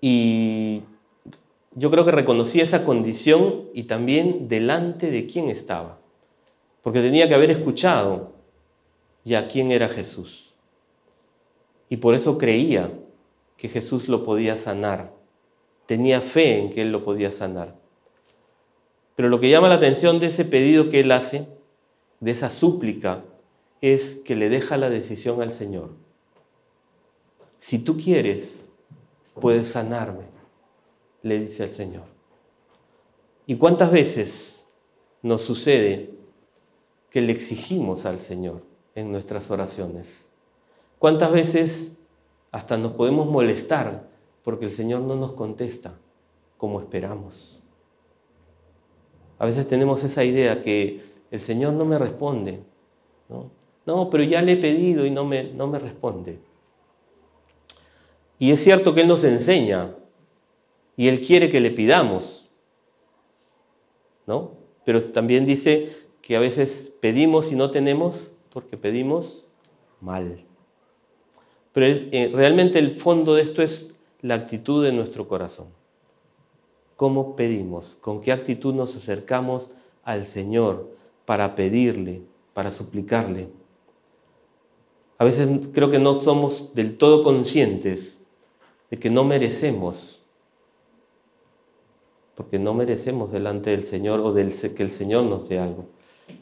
Y 0.00 0.82
yo 1.74 1.90
creo 1.90 2.04
que 2.04 2.12
reconocía 2.12 2.62
esa 2.62 2.84
condición 2.84 3.64
y 3.74 3.84
también 3.84 4.46
delante 4.46 5.10
de 5.10 5.26
quién 5.26 5.48
estaba 5.48 5.98
porque 6.84 7.00
tenía 7.00 7.26
que 7.26 7.34
haber 7.34 7.50
escuchado 7.50 8.34
ya 9.24 9.48
quién 9.48 9.72
era 9.72 9.88
Jesús. 9.88 10.54
Y 11.88 11.96
por 11.96 12.14
eso 12.14 12.36
creía 12.36 12.92
que 13.56 13.70
Jesús 13.70 14.06
lo 14.06 14.22
podía 14.22 14.58
sanar. 14.58 15.10
Tenía 15.86 16.20
fe 16.20 16.58
en 16.58 16.68
que 16.68 16.82
Él 16.82 16.92
lo 16.92 17.02
podía 17.02 17.32
sanar. 17.32 17.74
Pero 19.16 19.28
lo 19.28 19.40
que 19.40 19.50
llama 19.50 19.68
la 19.68 19.76
atención 19.76 20.18
de 20.18 20.26
ese 20.26 20.44
pedido 20.44 20.90
que 20.90 21.00
Él 21.00 21.12
hace, 21.12 21.46
de 22.20 22.30
esa 22.30 22.50
súplica, 22.50 23.24
es 23.80 24.14
que 24.24 24.34
le 24.34 24.48
deja 24.48 24.76
la 24.76 24.90
decisión 24.90 25.42
al 25.42 25.52
Señor. 25.52 25.90
Si 27.58 27.78
tú 27.78 27.96
quieres, 27.96 28.68
puedes 29.40 29.68
sanarme, 29.68 30.24
le 31.22 31.40
dice 31.40 31.62
al 31.62 31.70
Señor. 31.70 32.04
¿Y 33.46 33.56
cuántas 33.56 33.90
veces 33.90 34.66
nos 35.24 35.40
sucede 35.40 36.10
que 37.08 37.22
le 37.22 37.32
exigimos 37.32 38.04
al 38.04 38.20
Señor 38.20 38.62
en 38.94 39.10
nuestras 39.10 39.50
oraciones. 39.50 40.30
¿Cuántas 40.98 41.32
veces 41.32 41.96
hasta 42.52 42.76
nos 42.76 42.92
podemos 42.92 43.26
molestar 43.26 44.10
porque 44.42 44.66
el 44.66 44.70
Señor 44.70 45.00
no 45.00 45.16
nos 45.16 45.32
contesta 45.32 45.94
como 46.58 46.78
esperamos? 46.78 47.62
A 49.38 49.46
veces 49.46 49.66
tenemos 49.66 50.04
esa 50.04 50.24
idea 50.24 50.62
que 50.62 51.02
el 51.30 51.40
Señor 51.40 51.72
no 51.72 51.84
me 51.84 51.98
responde. 51.98 52.60
No, 53.28 53.50
no 53.86 54.10
pero 54.10 54.22
ya 54.24 54.42
le 54.42 54.52
he 54.52 54.56
pedido 54.56 55.06
y 55.06 55.10
no 55.10 55.24
me, 55.24 55.44
no 55.44 55.66
me 55.66 55.78
responde. 55.78 56.38
Y 58.38 58.50
es 58.50 58.62
cierto 58.62 58.94
que 58.94 59.02
Él 59.02 59.08
nos 59.08 59.24
enseña 59.24 59.94
y 60.96 61.08
Él 61.08 61.20
quiere 61.20 61.50
que 61.50 61.60
le 61.60 61.70
pidamos, 61.70 62.50
¿no? 64.26 64.52
Pero 64.84 65.02
también 65.12 65.46
dice 65.46 65.92
que 66.20 66.36
a 66.36 66.40
veces 66.40 66.92
pedimos 67.00 67.52
y 67.52 67.54
no 67.54 67.70
tenemos 67.70 68.32
porque 68.50 68.76
pedimos 68.76 69.48
mal. 70.00 70.44
Pero 71.72 71.86
eh, 71.86 72.30
realmente 72.32 72.78
el 72.78 72.94
fondo 72.94 73.34
de 73.34 73.42
esto 73.42 73.62
es 73.62 73.94
la 74.20 74.34
actitud 74.36 74.84
de 74.84 74.92
nuestro 74.92 75.26
corazón. 75.26 75.66
¿Cómo 76.96 77.34
pedimos? 77.36 77.96
¿Con 78.00 78.20
qué 78.20 78.32
actitud 78.32 78.74
nos 78.74 78.94
acercamos 78.94 79.70
al 80.04 80.26
Señor 80.26 80.90
para 81.24 81.54
pedirle, 81.56 82.22
para 82.52 82.70
suplicarle? 82.70 83.48
A 85.18 85.24
veces 85.24 85.48
creo 85.72 85.90
que 85.90 85.98
no 85.98 86.14
somos 86.14 86.74
del 86.74 86.96
todo 86.96 87.22
conscientes 87.22 88.18
de 88.90 88.98
que 88.98 89.10
no 89.10 89.24
merecemos, 89.24 90.22
porque 92.34 92.58
no 92.58 92.74
merecemos 92.74 93.32
delante 93.32 93.70
del 93.70 93.84
Señor 93.84 94.20
o 94.20 94.32
del, 94.32 94.52
que 94.74 94.82
el 94.82 94.92
Señor 94.92 95.24
nos 95.24 95.48
dé 95.48 95.58
algo. 95.58 95.86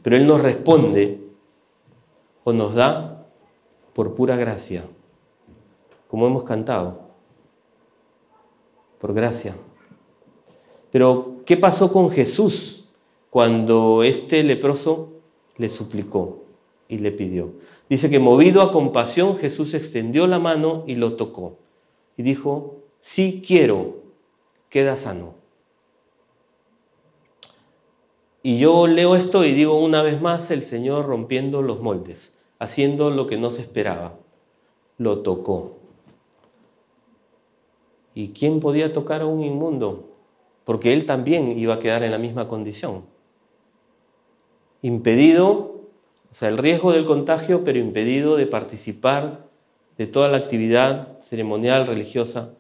Pero 0.03 0.17
Él 0.17 0.27
nos 0.27 0.41
responde 0.41 1.21
o 2.45 2.53
nos 2.53 2.75
da 2.75 3.27
por 3.93 4.15
pura 4.15 4.37
gracia, 4.37 4.85
como 6.09 6.27
hemos 6.27 6.45
cantado, 6.45 7.01
por 8.99 9.13
gracia. 9.15 9.55
Pero, 10.93 11.39
¿qué 11.47 11.57
pasó 11.57 11.91
con 11.91 12.11
Jesús 12.11 12.87
cuando 13.31 14.03
este 14.03 14.45
leproso 14.45 15.09
le 15.57 15.71
suplicó 15.71 16.45
y 16.87 16.99
le 16.99 17.11
pidió? 17.11 17.55
Dice 17.89 18.11
que 18.11 18.19
movido 18.19 18.61
a 18.61 18.71
compasión, 18.71 19.39
Jesús 19.39 19.73
extendió 19.73 20.27
la 20.27 20.39
mano 20.39 20.85
y 20.87 20.97
lo 20.97 21.15
tocó. 21.15 21.57
Y 22.19 22.23
dijo, 22.23 22.77
sí 23.01 23.43
quiero, 23.45 24.03
queda 24.69 24.97
sano. 24.97 25.35
Y 28.43 28.59
yo 28.59 28.87
leo 28.87 29.17
esto 29.17 29.47
y 29.47 29.53
digo 29.53 29.81
una 29.81 30.03
vez 30.03 30.21
más 30.21 30.51
el 30.51 30.63
Señor 30.63 31.07
rompiendo 31.07 31.63
los 31.63 31.81
moldes, 31.81 32.35
haciendo 32.59 33.09
lo 33.11 33.27
que 33.27 33.39
no 33.39 33.51
se 33.51 33.63
esperaba. 33.63 34.19
Lo 34.99 35.21
tocó. 35.21 35.79
¿Y 38.15 38.29
quién 38.29 38.61
podía 38.61 38.93
tocar 38.93 39.23
a 39.23 39.27
un 39.27 39.43
inmundo? 39.43 40.12
Porque 40.65 40.93
él 40.93 41.07
también 41.07 41.59
iba 41.59 41.75
a 41.75 41.79
quedar 41.79 42.03
en 42.03 42.11
la 42.11 42.19
misma 42.19 42.49
condición. 42.49 43.05
Impedido, 44.83 45.81
o 46.31 46.35
sea, 46.35 46.49
el 46.49 46.59
riesgo 46.59 46.93
del 46.93 47.05
contagio, 47.05 47.65
pero 47.65 47.79
impedido 47.79 48.37
de 48.37 48.47
participar 48.47 49.47
de 49.99 50.07
toda 50.07 50.29
la 50.29 50.39
actividad 50.39 51.21
ceremonial 51.21 51.87
religiosa 51.87 52.51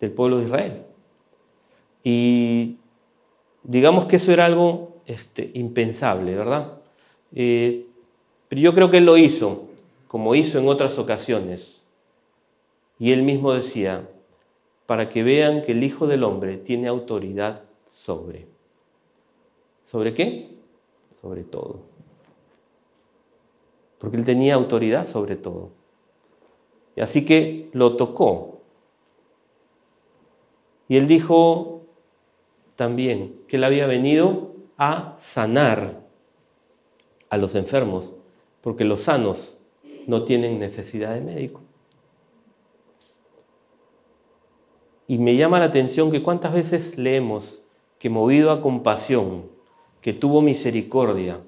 del 0.00 0.12
pueblo 0.12 0.38
de 0.38 0.44
Israel. 0.44 0.82
Y 2.02 2.80
Digamos 3.62 4.06
que 4.06 4.16
eso 4.16 4.32
era 4.32 4.46
algo 4.46 5.00
este, 5.06 5.50
impensable, 5.54 6.34
¿verdad? 6.34 6.78
Eh, 7.34 7.86
pero 8.48 8.60
yo 8.60 8.74
creo 8.74 8.90
que 8.90 8.98
él 8.98 9.04
lo 9.04 9.16
hizo, 9.16 9.68
como 10.08 10.34
hizo 10.34 10.58
en 10.58 10.68
otras 10.68 10.98
ocasiones. 10.98 11.82
Y 12.98 13.12
él 13.12 13.22
mismo 13.22 13.52
decía, 13.52 14.08
para 14.90 15.08
que 15.08 15.22
vean 15.22 15.62
que 15.62 15.70
el 15.70 15.84
Hijo 15.84 16.08
del 16.08 16.24
Hombre 16.24 16.56
tiene 16.56 16.88
autoridad 16.88 17.62
sobre. 17.88 18.48
¿Sobre 19.84 20.12
qué? 20.12 20.50
Sobre 21.20 21.44
todo. 21.44 21.82
Porque 24.00 24.16
él 24.16 24.24
tenía 24.24 24.56
autoridad 24.56 25.06
sobre 25.06 25.36
todo. 25.36 25.70
Y 26.96 27.02
así 27.02 27.24
que 27.24 27.70
lo 27.72 27.94
tocó. 27.94 28.62
Y 30.88 30.96
él 30.96 31.06
dijo, 31.06 31.82
también 32.74 33.44
que 33.46 33.58
él 33.58 33.62
había 33.62 33.86
venido 33.86 34.56
a 34.76 35.14
sanar 35.20 36.00
a 37.28 37.36
los 37.36 37.54
enfermos, 37.54 38.12
porque 38.60 38.84
los 38.84 39.02
sanos 39.02 39.56
no 40.08 40.24
tienen 40.24 40.58
necesidad 40.58 41.14
de 41.14 41.20
médico. 41.20 41.60
Y 45.10 45.18
me 45.18 45.34
llama 45.34 45.58
la 45.58 45.64
atención 45.64 46.12
que 46.12 46.22
cuántas 46.22 46.52
veces 46.52 46.96
leemos 46.96 47.64
que 47.98 48.08
movido 48.08 48.52
a 48.52 48.60
compasión, 48.60 49.50
que 50.00 50.12
tuvo 50.12 50.40
misericordia. 50.40 51.40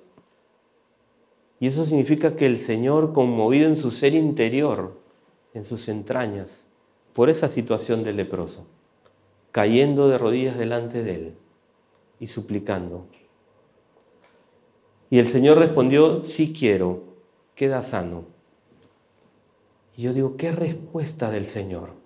Y 1.60 1.68
eso 1.68 1.84
significa 1.84 2.34
que 2.34 2.46
el 2.46 2.58
Señor, 2.58 3.12
conmovido 3.12 3.68
en 3.68 3.76
su 3.76 3.92
ser 3.92 4.14
interior, 4.14 5.00
en 5.54 5.64
sus 5.64 5.86
entrañas, 5.86 6.66
por 7.12 7.30
esa 7.30 7.48
situación 7.48 8.02
del 8.02 8.16
leproso, 8.16 8.66
cayendo 9.52 10.08
de 10.08 10.18
rodillas 10.18 10.58
delante 10.58 11.04
de 11.04 11.14
él 11.14 11.34
y 12.18 12.26
suplicando. 12.26 13.06
Y 15.08 15.20
el 15.20 15.28
Señor 15.28 15.58
respondió, 15.58 16.24
sí 16.24 16.52
quiero, 16.52 17.04
queda 17.54 17.84
sano. 17.84 18.24
Y 19.96 20.02
yo 20.02 20.12
digo, 20.12 20.36
¿qué 20.36 20.50
respuesta 20.50 21.30
del 21.30 21.46
Señor? 21.46 22.01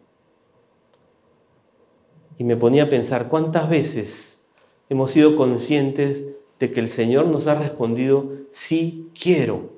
Y 2.38 2.44
me 2.44 2.56
ponía 2.56 2.84
a 2.84 2.88
pensar, 2.88 3.28
¿cuántas 3.28 3.68
veces 3.68 4.40
hemos 4.88 5.10
sido 5.10 5.36
conscientes 5.36 6.22
de 6.58 6.70
que 6.70 6.80
el 6.80 6.90
Señor 6.90 7.26
nos 7.26 7.46
ha 7.46 7.54
respondido, 7.54 8.30
sí 8.52 9.10
quiero? 9.18 9.70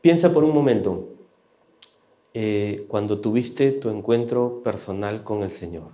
Piensa 0.00 0.32
por 0.32 0.44
un 0.44 0.54
momento, 0.54 1.08
eh, 2.34 2.86
cuando 2.88 3.20
tuviste 3.20 3.72
tu 3.72 3.88
encuentro 3.90 4.62
personal 4.62 5.24
con 5.24 5.42
el 5.42 5.50
Señor. 5.50 5.88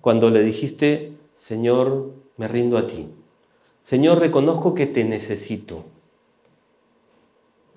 Cuando 0.00 0.30
le 0.30 0.42
dijiste, 0.42 1.12
Señor, 1.34 2.12
me 2.36 2.46
rindo 2.46 2.78
a 2.78 2.86
ti. 2.86 3.08
Señor, 3.82 4.20
reconozco 4.20 4.74
que 4.74 4.86
te 4.86 5.04
necesito. 5.04 5.84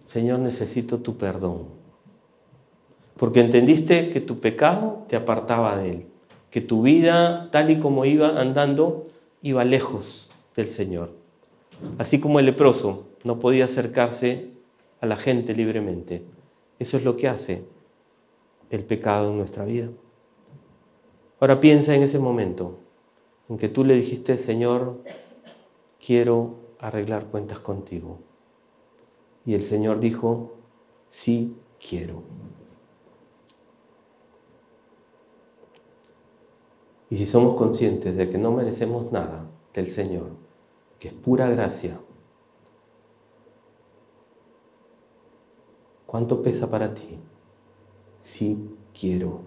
Señor, 0.06 0.40
necesito 0.40 1.00
tu 1.00 1.18
perdón. 1.18 1.79
Porque 3.20 3.42
entendiste 3.42 4.12
que 4.12 4.22
tu 4.22 4.40
pecado 4.40 5.04
te 5.10 5.18
apartaba 5.18 5.78
de 5.78 5.90
Él, 5.90 6.06
que 6.50 6.62
tu 6.62 6.84
vida, 6.84 7.50
tal 7.52 7.70
y 7.70 7.78
como 7.78 8.06
iba 8.06 8.40
andando, 8.40 9.08
iba 9.42 9.66
lejos 9.66 10.32
del 10.56 10.70
Señor. 10.70 11.12
Así 11.98 12.22
como 12.22 12.40
el 12.40 12.46
leproso 12.46 13.08
no 13.26 13.40
podía 13.40 13.66
acercarse 13.66 14.52
a 15.02 15.06
la 15.06 15.18
gente 15.18 15.54
libremente. 15.54 16.24
Eso 16.80 16.96
es 16.96 17.04
lo 17.04 17.18
que 17.18 17.28
hace 17.28 17.66
el 18.70 18.86
pecado 18.86 19.32
en 19.32 19.38
nuestra 19.38 19.66
vida. 19.66 19.90
Ahora 21.42 21.60
piensa 21.60 21.94
en 21.96 22.04
ese 22.04 22.20
momento 22.20 22.80
en 23.50 23.58
que 23.58 23.68
tú 23.68 23.84
le 23.84 23.96
dijiste, 23.96 24.38
Señor, 24.38 25.04
quiero 26.06 26.56
arreglar 26.80 27.26
cuentas 27.26 27.60
contigo. 27.60 28.20
Y 29.46 29.56
el 29.56 29.64
Señor 29.64 30.00
dijo, 30.00 30.54
sí 31.10 31.54
quiero. 31.86 32.24
Y 37.10 37.16
si 37.16 37.26
somos 37.26 37.56
conscientes 37.56 38.16
de 38.16 38.30
que 38.30 38.38
no 38.38 38.52
merecemos 38.52 39.12
nada 39.12 39.46
del 39.74 39.90
Señor, 39.90 40.30
que 41.00 41.08
es 41.10 41.14
pura 41.14 41.50
gracia, 41.50 42.00
¿cuánto 46.06 46.42
pesa 46.42 46.70
para 46.70 46.94
ti? 46.94 47.20
sí 48.22 48.76
quiero, 48.98 49.42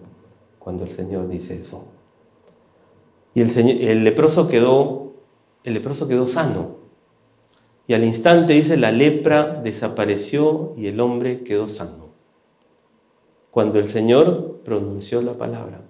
cuando 0.59 0.83
el 0.83 0.91
Señor 0.91 1.27
dice 1.29 1.57
eso. 1.57 1.85
Y 3.33 3.41
el, 3.41 3.57
el, 3.81 4.03
leproso 4.03 4.47
quedó, 4.47 5.13
el 5.63 5.73
leproso 5.73 6.07
quedó 6.07 6.27
sano. 6.27 6.77
Y 7.87 7.93
al 7.93 8.03
instante 8.03 8.53
dice, 8.53 8.77
la 8.77 8.91
lepra 8.91 9.61
desapareció 9.61 10.73
y 10.77 10.87
el 10.87 10.99
hombre 10.99 11.43
quedó 11.43 11.67
sano. 11.67 12.13
Cuando 13.51 13.79
el 13.79 13.87
Señor 13.87 14.61
pronunció 14.63 15.21
la 15.21 15.33
palabra 15.33 15.81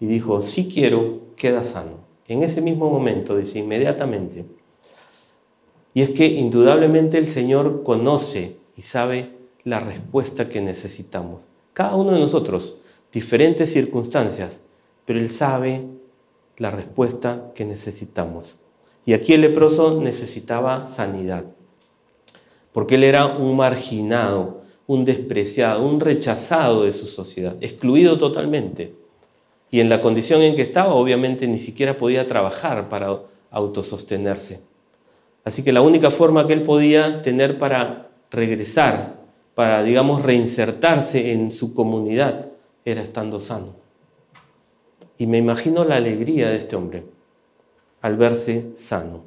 y 0.00 0.06
dijo, 0.06 0.42
sí 0.42 0.68
quiero, 0.72 1.20
queda 1.36 1.64
sano. 1.64 2.04
En 2.26 2.42
ese 2.42 2.60
mismo 2.60 2.90
momento, 2.90 3.36
dice, 3.36 3.58
inmediatamente. 3.58 4.44
Y 5.92 6.02
es 6.02 6.10
que 6.10 6.26
indudablemente 6.26 7.18
el 7.18 7.28
Señor 7.28 7.82
conoce 7.82 8.56
y 8.76 8.82
sabe 8.82 9.32
la 9.62 9.80
respuesta 9.80 10.48
que 10.48 10.60
necesitamos. 10.60 11.42
Cada 11.72 11.94
uno 11.94 12.12
de 12.12 12.20
nosotros, 12.20 12.78
diferentes 13.12 13.72
circunstancias, 13.72 14.60
pero 15.04 15.18
Él 15.18 15.30
sabe 15.30 15.84
la 16.56 16.70
respuesta 16.70 17.52
que 17.54 17.64
necesitamos. 17.64 18.56
Y 19.06 19.12
aquí 19.12 19.34
el 19.34 19.42
leproso 19.42 20.00
necesitaba 20.00 20.86
sanidad, 20.86 21.44
porque 22.72 22.94
él 22.94 23.04
era 23.04 23.26
un 23.26 23.56
marginado, 23.56 24.62
un 24.86 25.04
despreciado, 25.04 25.86
un 25.86 26.00
rechazado 26.00 26.84
de 26.84 26.92
su 26.92 27.06
sociedad, 27.06 27.56
excluido 27.60 28.18
totalmente. 28.18 28.94
Y 29.74 29.80
en 29.80 29.88
la 29.88 30.00
condición 30.00 30.40
en 30.40 30.54
que 30.54 30.62
estaba, 30.62 30.94
obviamente 30.94 31.48
ni 31.48 31.58
siquiera 31.58 31.96
podía 31.96 32.28
trabajar 32.28 32.88
para 32.88 33.22
autosostenerse. 33.50 34.60
Así 35.42 35.64
que 35.64 35.72
la 35.72 35.82
única 35.82 36.12
forma 36.12 36.46
que 36.46 36.52
él 36.52 36.62
podía 36.62 37.22
tener 37.22 37.58
para 37.58 38.12
regresar 38.30 39.16
para, 39.56 39.82
digamos, 39.82 40.22
reinsertarse 40.22 41.32
en 41.32 41.50
su 41.50 41.74
comunidad 41.74 42.52
era 42.84 43.02
estando 43.02 43.40
sano. 43.40 43.74
Y 45.18 45.26
me 45.26 45.38
imagino 45.38 45.82
la 45.82 45.96
alegría 45.96 46.50
de 46.50 46.58
este 46.58 46.76
hombre 46.76 47.06
al 48.00 48.16
verse 48.16 48.70
sano. 48.76 49.24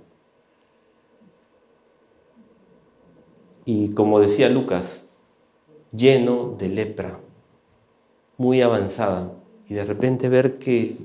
Y 3.66 3.90
como 3.90 4.22
decía 4.22 4.48
Lucas, 4.48 5.04
lleno 5.92 6.56
de 6.58 6.70
lepra, 6.70 7.20
muy 8.38 8.62
avanzada, 8.62 9.34
y 9.70 9.74
de 9.74 9.86
repente 9.86 10.30
ver 10.30 10.58
que 10.58 10.98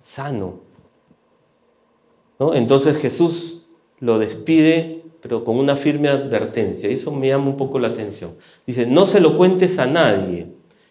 sano. 0.00 0.60
¿no? 2.38 2.54
Entonces 2.54 2.98
Jesús 2.98 3.66
lo 3.98 4.18
despide, 4.18 5.02
pero 5.20 5.44
con 5.44 5.58
una 5.58 5.76
firme 5.76 6.08
advertencia. 6.08 6.88
Eso 6.88 7.12
me 7.12 7.28
llama 7.28 7.48
un 7.48 7.56
poco 7.56 7.78
la 7.78 7.88
atención. 7.88 8.36
Dice, 8.66 8.86
no 8.86 9.06
se 9.06 9.20
lo 9.20 9.36
cuentes 9.36 9.78
a 9.78 9.86
nadie. 9.86 10.48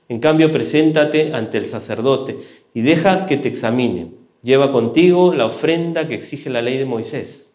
En 0.07 0.19
cambio, 0.19 0.51
preséntate 0.51 1.33
ante 1.33 1.57
el 1.57 1.65
sacerdote 1.65 2.39
y 2.73 2.81
deja 2.81 3.25
que 3.25 3.37
te 3.37 3.47
examine. 3.47 4.11
Lleva 4.41 4.71
contigo 4.71 5.33
la 5.33 5.45
ofrenda 5.45 6.07
que 6.07 6.15
exige 6.15 6.49
la 6.49 6.61
ley 6.61 6.77
de 6.77 6.85
Moisés 6.85 7.49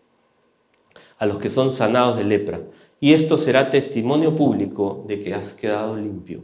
a 1.19 1.27
los 1.27 1.39
que 1.39 1.51
son 1.51 1.73
sanados 1.73 2.17
de 2.17 2.25
lepra. 2.25 2.61
Y 3.01 3.13
esto 3.13 3.39
será 3.39 3.71
testimonio 3.71 4.35
público 4.35 5.05
de 5.09 5.21
que 5.21 5.35
has 5.35 5.53
quedado 5.53 5.97
limpio. 5.97 6.41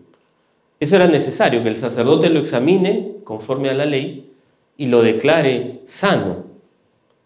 Eso 0.81 0.97
era 0.97 1.07
necesario, 1.07 1.63
que 1.63 1.69
el 1.69 1.77
sacerdote 1.77 2.31
lo 2.31 2.41
examine 2.41 3.17
conforme 3.23 3.69
a 3.69 3.75
la 3.75 3.85
ley 3.85 4.33
y 4.79 4.87
lo 4.87 5.03
declare 5.03 5.83
sano 5.85 6.47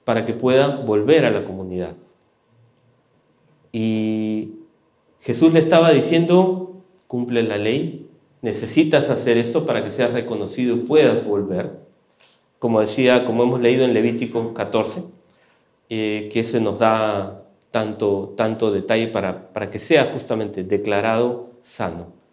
para 0.03 0.25
que 0.25 0.35
pueda 0.35 0.69
volver 0.69 1.25
a 1.25 1.31
la 1.31 1.45
comunidad. 1.45 1.95
Y 3.71 4.51
Jesús 5.21 5.53
le 5.53 5.61
estaba 5.61 5.93
diciendo, 5.93 6.83
cumple 7.07 7.45
la 7.45 7.57
ley, 7.57 8.09
necesitas 8.43 9.09
hacer 9.09 9.39
eso 9.39 9.67
para 9.67 9.85
que 9.85 9.93
seas 9.93 10.13
reconocido 10.13 10.75
y 10.75 10.81
puedas 10.81 11.25
volver. 11.25 11.79
Como 12.59 12.81
decía, 12.81 13.25
como 13.25 13.45
hemos 13.45 13.61
leído 13.61 13.85
en 13.85 13.95
Levítico 13.95 14.53
14, 14.53 15.03
eh, 15.91 16.29
que 16.33 16.41
ese 16.41 16.61
nos 16.61 16.81
da 16.81 17.45
tanto, 17.71 18.35
tanto 18.37 18.73
detalle 18.73 19.07
para, 19.07 19.53
para 19.53 19.71
que 19.71 19.79
sea 19.79 20.07
justamente 20.07 20.65
declarado 20.65 21.51
sano. 21.63 22.24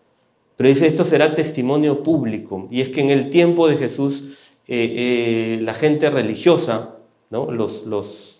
Pero 0.61 0.69
dice, 0.69 0.85
esto 0.85 1.05
será 1.05 1.33
testimonio 1.33 2.03
público. 2.03 2.67
Y 2.69 2.81
es 2.81 2.89
que 2.89 3.01
en 3.01 3.09
el 3.09 3.31
tiempo 3.31 3.67
de 3.67 3.77
Jesús, 3.77 4.37
eh, 4.67 5.55
eh, 5.57 5.59
la 5.59 5.73
gente 5.73 6.07
religiosa, 6.11 6.97
los, 7.31 8.37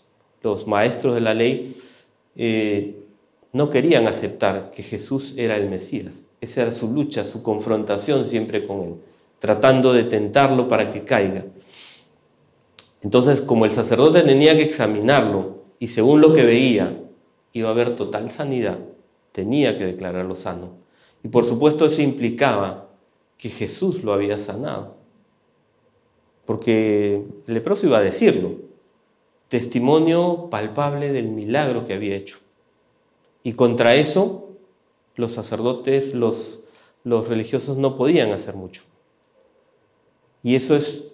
maestros 0.68 1.16
de 1.16 1.22
la 1.22 1.34
ley, 1.34 1.76
eh, 2.36 2.96
no 3.54 3.72
querían 3.72 4.06
aceptar 4.06 4.70
que 4.70 4.84
Jesús 4.84 5.34
era 5.36 5.58
el 5.58 5.68
Mesías. 5.68 6.28
Esa 6.40 6.62
era 6.62 6.72
su 6.72 6.94
lucha, 6.94 7.26
su 7.26 7.42
confrontación 7.42 8.28
siempre 8.28 8.68
con 8.68 8.82
él, 8.82 8.94
tratando 9.40 9.92
de 9.92 10.04
tentarlo 10.04 10.70
para 10.70 10.92
que 10.92 11.04
caiga. 11.04 11.46
Entonces, 13.02 13.42
como 13.42 13.66
el 13.66 13.72
sacerdote 13.72 14.22
tenía 14.22 14.56
que 14.56 14.62
examinarlo 14.62 15.64
y 15.80 15.88
según 15.88 16.22
lo 16.22 16.34
que 16.34 16.46
veía 16.46 17.02
iba 17.52 17.70
a 17.70 17.72
haber 17.72 17.96
total 17.96 18.30
sanidad, 18.30 18.78
tenía 19.32 19.76
que 19.76 19.88
declararlo 19.88 20.36
sano. 20.36 20.82
Y 21.24 21.28
por 21.28 21.46
supuesto 21.46 21.86
eso 21.86 22.02
implicaba 22.02 22.90
que 23.38 23.50
Jesús 23.50 24.04
lo 24.04 24.14
había 24.14 24.40
sanado. 24.40 24.96
Porque 26.46 27.24
el 27.48 27.54
leproso 27.54 27.86
iba 27.88 28.00
a 28.00 28.02
decirlo, 28.02 28.56
testimonio 29.48 30.48
palpable 30.50 31.12
del 31.12 31.28
milagro 31.28 31.86
que 31.86 31.94
había 31.94 32.16
hecho. 32.16 32.40
Y 33.44 33.54
contra 33.54 33.96
eso 33.96 34.50
los 35.16 35.32
sacerdotes, 35.32 36.14
los, 36.14 36.62
los 37.04 37.28
religiosos 37.28 37.78
no 37.78 37.98
podían 37.98 38.32
hacer 38.32 38.56
mucho. 38.56 38.84
Y 40.44 40.56
eso 40.56 40.76
es 40.76 41.08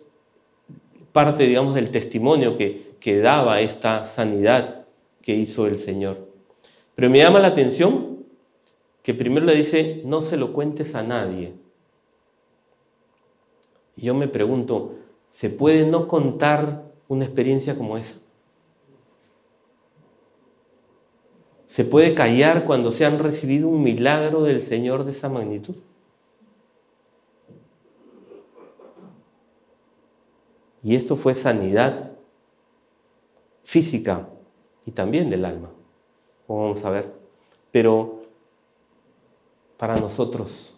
parte, 1.12 1.48
digamos, 1.48 1.76
del 1.76 1.92
testimonio 1.92 2.56
que, 2.56 2.96
que 3.00 3.20
daba 3.20 3.60
esta 3.62 4.06
sanidad 4.06 4.86
que 5.22 5.36
hizo 5.36 5.68
el 5.68 5.80
Señor. 5.80 6.28
Pero 6.96 7.10
me 7.10 7.20
llama 7.20 7.40
la 7.40 7.50
atención 7.50 8.17
que 9.08 9.14
primero 9.14 9.46
le 9.46 9.56
dice, 9.56 10.02
no 10.04 10.22
se 10.22 10.36
lo 10.36 10.52
cuentes 10.52 10.94
a 10.94 11.02
nadie. 11.02 11.54
Y 13.96 14.02
yo 14.02 14.14
me 14.14 14.28
pregunto, 14.28 14.96
¿se 15.30 15.50
puede 15.50 15.86
no 15.86 16.10
contar 16.10 16.92
una 17.08 17.24
experiencia 17.24 17.78
como 17.78 17.98
esa? 17.98 18.18
¿Se 21.68 21.86
puede 21.86 22.16
callar 22.16 22.66
cuando 22.66 22.92
se 22.92 23.06
han 23.06 23.20
recibido 23.20 23.70
un 23.70 23.82
milagro 23.82 24.44
del 24.44 24.62
Señor 24.62 25.06
de 25.06 25.12
esa 25.12 25.30
magnitud? 25.30 25.76
Y 30.84 30.98
esto 30.98 31.16
fue 31.16 31.34
sanidad 31.34 32.12
física 33.64 34.28
y 34.86 34.92
también 34.92 35.30
del 35.30 35.46
alma. 35.46 35.70
Vamos 36.50 36.84
a 36.84 36.90
ver. 36.90 37.14
Pero 37.72 38.17
para 39.78 39.96
nosotros. 39.96 40.74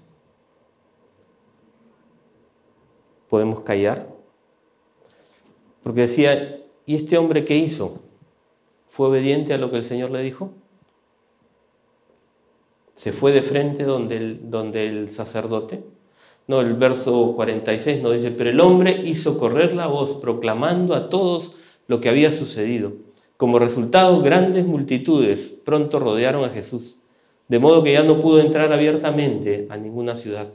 ¿Podemos 3.29 3.61
callar? 3.61 4.07
Porque 5.83 6.01
decía, 6.01 6.61
¿y 6.85 6.95
este 6.95 7.17
hombre 7.17 7.45
qué 7.45 7.55
hizo? 7.55 8.01
¿Fue 8.87 9.07
obediente 9.07 9.53
a 9.53 9.57
lo 9.57 9.71
que 9.71 9.77
el 9.77 9.83
Señor 9.83 10.11
le 10.11 10.21
dijo? 10.21 10.51
¿Se 12.95 13.13
fue 13.13 13.31
de 13.31 13.41
frente 13.41 13.85
donde 13.85 14.17
el, 14.17 14.75
el 14.75 15.09
sacerdote? 15.09 15.83
No, 16.47 16.61
el 16.61 16.73
verso 16.73 17.33
46 17.35 18.01
nos 18.01 18.13
dice, 18.13 18.31
pero 18.31 18.49
el 18.49 18.59
hombre 18.59 19.01
hizo 19.03 19.37
correr 19.37 19.73
la 19.75 19.87
voz 19.87 20.15
proclamando 20.15 20.95
a 20.95 21.07
todos 21.07 21.55
lo 21.87 22.01
que 22.01 22.09
había 22.09 22.31
sucedido. 22.31 22.93
Como 23.37 23.59
resultado, 23.59 24.21
grandes 24.21 24.65
multitudes 24.65 25.55
pronto 25.63 25.99
rodearon 25.99 26.43
a 26.43 26.49
Jesús 26.49 26.98
de 27.49 27.59
modo 27.59 27.83
que 27.83 27.93
ya 27.93 28.03
no 28.03 28.21
pudo 28.21 28.39
entrar 28.39 28.71
abiertamente 28.71 29.67
a 29.69 29.75
ninguna 29.75 30.15
ciudad. 30.15 30.49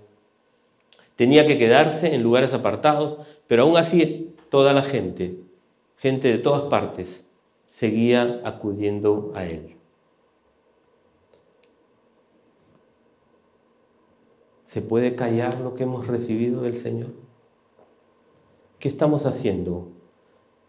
Tenía 1.17 1.45
que 1.47 1.59
quedarse 1.59 2.15
en 2.15 2.23
lugares 2.23 2.53
apartados, 2.53 3.19
pero 3.47 3.65
aún 3.65 3.77
así 3.77 4.35
toda 4.49 4.73
la 4.73 4.83
gente, 4.83 5.37
gente 5.97 6.29
de 6.29 6.39
todas 6.39 6.63
partes, 6.63 7.27
seguía 7.69 8.41
acudiendo 8.45 9.33
a 9.35 9.45
él. 9.45 9.77
¿Se 14.65 14.81
puede 14.81 15.15
callar 15.15 15.61
lo 15.61 15.75
que 15.75 15.83
hemos 15.83 16.07
recibido 16.07 16.63
del 16.63 16.79
Señor? 16.79 17.11
¿Qué 18.79 18.89
estamos 18.89 19.27
haciendo 19.27 19.89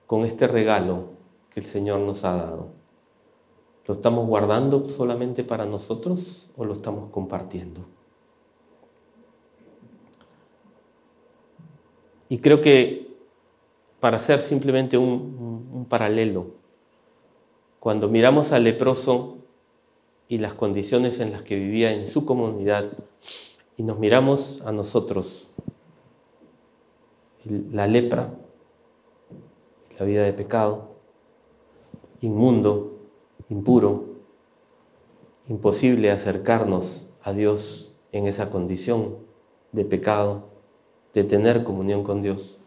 con 0.05 0.25
este 0.25 0.47
regalo 0.47 1.09
que 1.53 1.59
el 1.59 1.65
Señor 1.65 1.99
nos 1.99 2.23
ha 2.23 2.35
dado? 2.35 2.84
¿Lo 3.87 3.93
estamos 3.93 4.27
guardando 4.27 4.87
solamente 4.87 5.43
para 5.43 5.65
nosotros 5.65 6.49
o 6.57 6.65
lo 6.65 6.73
estamos 6.73 7.11
compartiendo? 7.11 7.81
Y 12.29 12.39
creo 12.39 12.61
que 12.61 13.13
para 13.99 14.17
hacer 14.17 14.39
simplemente 14.39 14.97
un, 14.97 15.85
paralelo, 15.87 16.47
cuando 17.79 18.07
miramos 18.07 18.51
al 18.51 18.63
leproso 18.63 19.37
y 20.27 20.39
las 20.39 20.55
condiciones 20.55 21.19
en 21.19 21.31
las 21.31 21.43
que 21.43 21.55
vivía 21.55 21.93
en 21.93 22.07
su 22.07 22.25
comunidad 22.25 22.91
y 23.77 23.83
nos 23.83 23.99
miramos 23.99 24.63
a 24.65 24.71
nosotros, 24.71 25.51
la 27.43 27.85
lepra, 27.85 28.33
la 29.99 30.05
vida 30.05 30.23
de 30.23 30.33
pecado, 30.33 30.89
inmundo, 32.21 32.94
impuro, 33.49 34.05
imposible 35.47 36.11
acercarnos 36.11 37.09
a 37.21 37.33
Dios 37.33 37.93
en 38.11 38.27
esa 38.27 38.49
condición 38.49 39.17
de 39.71 39.85
pecado, 39.85 40.43
de 41.13 41.23
tener 41.23 41.63
comunión 41.63 42.03
con 42.03 42.21
Dios. 42.21 42.59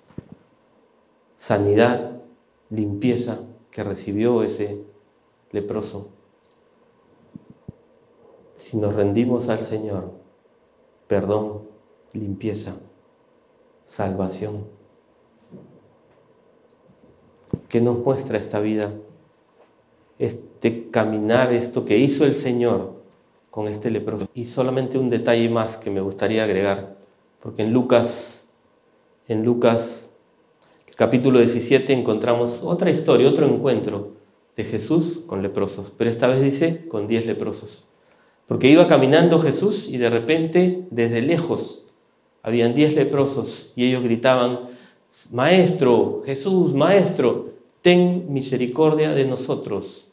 Sanidad, 1.36 2.22
limpieza 2.70 3.40
que 3.70 3.84
recibió 3.84 4.42
ese 4.42 4.84
leproso. 5.50 6.10
Si 8.54 8.76
nos 8.76 8.94
rendimos 8.94 9.48
al 9.48 9.60
Señor, 9.60 10.12
perdón, 11.06 11.62
limpieza, 12.12 12.76
salvación. 13.84 14.66
¿Qué 17.68 17.80
nos 17.80 17.98
muestra 17.98 18.38
esta 18.38 18.60
vida? 18.60 18.92
Este 20.18 20.90
caminar, 20.90 21.52
esto 21.52 21.84
que 21.84 21.98
hizo 21.98 22.24
el 22.24 22.34
Señor 22.34 22.94
con 23.50 23.68
este 23.68 23.90
leproso. 23.90 24.28
Y 24.34 24.46
solamente 24.46 24.98
un 24.98 25.10
detalle 25.10 25.48
más 25.48 25.76
que 25.76 25.90
me 25.90 26.00
gustaría 26.00 26.44
agregar, 26.44 26.96
porque 27.40 27.62
en 27.62 27.72
Lucas, 27.72 28.46
en 29.28 29.44
Lucas 29.44 30.10
capítulo 30.96 31.38
17 31.38 31.92
encontramos 31.92 32.60
otra 32.64 32.90
historia, 32.90 33.28
otro 33.28 33.46
encuentro 33.46 34.14
de 34.56 34.64
Jesús 34.64 35.20
con 35.26 35.42
leprosos, 35.42 35.92
pero 35.96 36.10
esta 36.10 36.26
vez 36.26 36.42
dice 36.42 36.88
con 36.88 37.06
diez 37.06 37.24
leprosos. 37.24 37.84
Porque 38.48 38.70
iba 38.70 38.86
caminando 38.86 39.38
Jesús 39.38 39.86
y 39.88 39.98
de 39.98 40.10
repente, 40.10 40.86
desde 40.90 41.22
lejos, 41.22 41.84
habían 42.42 42.74
diez 42.74 42.94
leprosos 42.94 43.72
y 43.76 43.84
ellos 43.84 44.02
gritaban, 44.02 44.70
Maestro, 45.30 46.22
Jesús, 46.24 46.74
Maestro, 46.74 47.50
ten 47.82 48.32
misericordia 48.32 49.10
de 49.10 49.24
nosotros. 49.24 50.07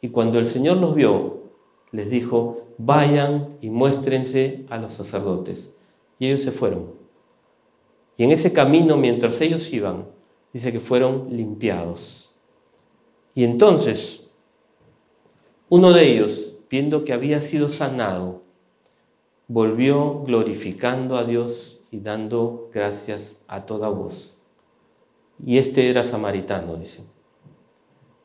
Y 0.00 0.08
cuando 0.08 0.38
el 0.38 0.46
Señor 0.46 0.78
los 0.78 0.94
vio, 0.94 1.40
les 1.92 2.10
dijo, 2.10 2.66
vayan 2.78 3.56
y 3.60 3.70
muéstrense 3.70 4.64
a 4.70 4.78
los 4.78 4.92
sacerdotes. 4.92 5.72
Y 6.18 6.26
ellos 6.26 6.42
se 6.42 6.52
fueron. 6.52 6.94
Y 8.16 8.24
en 8.24 8.32
ese 8.32 8.52
camino, 8.52 8.96
mientras 8.96 9.40
ellos 9.40 9.72
iban, 9.72 10.06
dice 10.52 10.72
que 10.72 10.80
fueron 10.80 11.28
limpiados. 11.36 12.34
Y 13.34 13.44
entonces, 13.44 14.26
uno 15.68 15.92
de 15.92 16.12
ellos, 16.12 16.58
viendo 16.70 17.04
que 17.04 17.12
había 17.12 17.40
sido 17.40 17.70
sanado, 17.70 18.42
volvió 19.48 20.22
glorificando 20.24 21.16
a 21.16 21.24
Dios 21.24 21.80
y 21.90 22.00
dando 22.00 22.70
gracias 22.72 23.42
a 23.48 23.66
toda 23.66 23.88
voz. 23.88 24.40
Y 25.44 25.58
este 25.58 25.88
era 25.90 26.04
samaritano, 26.04 26.76
dice. 26.76 27.02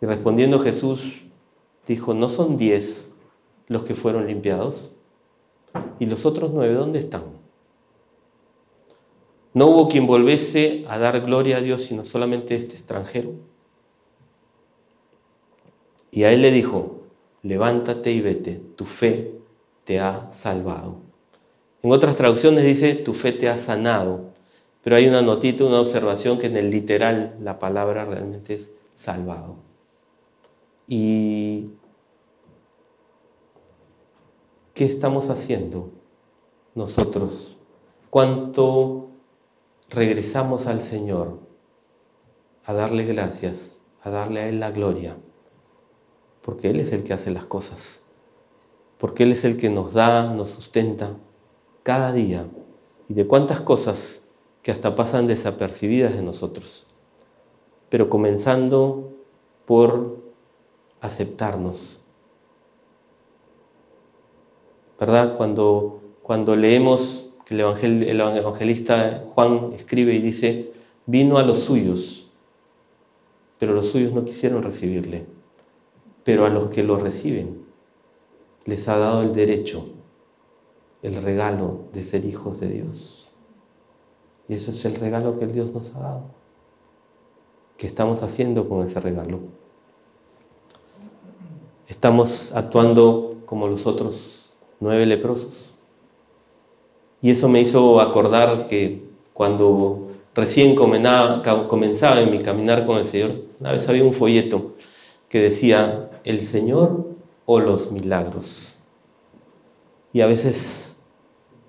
Y 0.02 0.06
respondiendo 0.06 0.60
Jesús, 0.60 1.25
dijo, 1.88 2.14
¿no 2.14 2.30
son 2.30 2.58
diez 2.58 3.14
los 3.68 3.84
que 3.84 3.96
fueron 3.96 4.28
limpiados? 4.28 4.92
¿Y 6.00 6.06
los 6.06 6.26
otros 6.26 6.52
nueve 6.54 6.74
dónde 6.74 7.00
están? 7.00 7.24
No 9.54 9.68
hubo 9.68 9.88
quien 9.88 10.06
volviese 10.06 10.86
a 10.90 11.00
dar 11.00 11.22
gloria 11.22 11.58
a 11.58 11.62
Dios, 11.62 11.84
sino 11.84 12.04
solamente 12.04 12.56
este 12.56 12.74
extranjero. 12.74 13.32
Y 16.12 16.24
a 16.24 16.32
él 16.32 16.42
le 16.42 16.52
dijo, 16.52 17.02
levántate 17.42 18.12
y 18.12 18.22
vete, 18.22 18.62
tu 18.76 18.86
fe 18.86 19.34
te 19.84 20.00
ha 20.00 20.30
salvado. 20.32 20.98
En 21.84 21.92
otras 21.92 22.16
traducciones 22.16 22.66
dice, 22.66 22.96
tu 22.96 23.14
fe 23.14 23.32
te 23.32 23.48
ha 23.48 23.58
sanado, 23.58 24.32
pero 24.84 24.96
hay 24.96 25.08
una 25.08 25.22
notita, 25.22 25.64
una 25.64 25.80
observación 25.80 26.38
que 26.38 26.48
en 26.48 26.58
el 26.58 26.70
literal 26.70 27.36
la 27.42 27.60
palabra 27.60 28.06
realmente 28.06 28.56
es 28.56 28.72
salvado. 28.94 29.65
Y 30.88 31.70
¿Qué 34.76 34.84
estamos 34.84 35.30
haciendo 35.30 35.90
nosotros? 36.74 37.56
¿Cuánto 38.10 39.08
regresamos 39.90 40.68
al 40.68 40.82
Señor 40.84 41.40
a 42.66 42.74
darle 42.74 43.06
gracias, 43.06 43.80
a 44.04 44.10
darle 44.10 44.42
a 44.42 44.50
Él 44.50 44.60
la 44.60 44.72
gloria? 44.72 45.16
Porque 46.42 46.72
Él 46.72 46.82
es 46.82 46.92
el 46.92 47.06
que 47.06 47.14
hace 47.14 47.32
las 47.32 47.46
cosas, 47.46 48.04
porque 48.98 49.24
Él 49.24 49.32
es 49.32 49.46
el 49.46 49.56
que 49.56 49.70
nos 49.70 49.94
da, 49.94 50.34
nos 50.34 50.50
sustenta 50.50 51.16
cada 51.84 52.12
día 52.12 52.46
y 53.08 53.14
de 53.14 53.26
cuántas 53.28 53.62
cosas 53.62 54.26
que 54.62 54.74
hasta 54.74 54.98
pasan 54.98 55.26
desapercibidas 55.26 56.14
de 56.14 56.22
nosotros, 56.22 56.86
pero 57.88 58.10
comenzando 58.10 59.14
por 59.66 60.25
aceptarnos, 61.06 62.00
¿verdad? 65.00 65.38
Cuando, 65.38 66.02
cuando 66.22 66.56
leemos 66.56 67.32
que 67.46 67.56
el, 67.56 68.04
el 68.04 68.22
evangelista 68.22 69.24
Juan 69.34 69.74
escribe 69.74 70.14
y 70.14 70.20
dice, 70.20 70.72
vino 71.06 71.38
a 71.38 71.44
los 71.44 71.60
suyos, 71.60 72.32
pero 73.60 73.74
los 73.74 73.88
suyos 73.88 74.14
no 74.14 74.26
quisieron 74.26 74.64
recibirle, 74.64 75.26
pero 76.24 76.46
a 76.46 76.50
los 76.50 76.70
que 76.70 76.84
lo 76.84 76.98
reciben 76.98 77.66
les 78.66 78.88
ha 78.88 78.98
dado 78.98 79.22
el 79.22 79.34
derecho, 79.34 79.86
el 81.04 81.22
regalo 81.22 81.82
de 81.94 82.04
ser 82.04 82.26
hijos 82.26 82.60
de 82.60 82.70
Dios. 82.70 83.32
Y 84.48 84.56
eso 84.56 84.72
es 84.72 84.84
el 84.86 84.96
regalo 84.96 85.40
que 85.40 85.48
Dios 85.48 85.72
nos 85.72 85.94
ha 85.96 86.00
dado. 86.00 86.24
¿Qué 87.78 87.88
estamos 87.88 88.24
haciendo 88.24 88.68
con 88.68 88.86
ese 88.86 89.00
regalo? 89.00 89.40
Estamos 91.88 92.52
actuando 92.54 93.38
como 93.46 93.68
los 93.68 93.86
otros 93.86 94.54
nueve 94.80 95.06
leprosos. 95.06 95.72
Y 97.22 97.32
eso 97.32 97.48
me 97.48 97.62
hizo 97.62 98.00
acordar 98.02 98.68
que 98.68 99.04
cuando 99.34 100.10
recién 100.34 100.76
comenzaba 100.76 102.22
en 102.22 102.32
mi 102.32 102.40
caminar 102.40 102.86
con 102.86 102.98
el 102.98 103.06
Señor, 103.06 103.32
una 103.60 103.72
vez 103.72 103.88
había 103.88 104.04
un 104.04 104.14
folleto 104.14 104.76
que 105.30 105.42
decía, 105.42 106.10
el 106.24 106.46
Señor 106.46 107.06
o 107.46 107.60
los 107.60 107.92
milagros. 107.92 108.76
Y 110.12 110.22
a 110.22 110.28
veces 110.28 110.96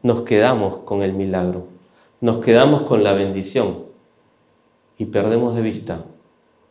nos 0.02 0.22
quedamos 0.22 0.79
con 0.79 1.02
el 1.02 1.12
milagro, 1.12 1.66
nos 2.20 2.38
quedamos 2.38 2.83
con 2.83 3.02
la 3.02 3.12
bendición 3.12 3.87
y 4.98 5.07
perdemos 5.07 5.55
de 5.55 5.62
vista 5.62 6.05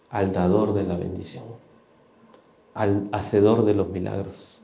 al 0.09 0.31
dador 0.31 0.73
de 0.73 0.83
la 0.83 0.95
bendición, 0.95 1.43
al 2.75 3.09
hacedor 3.11 3.65
de 3.65 3.73
los 3.73 3.89
milagros 3.89 4.55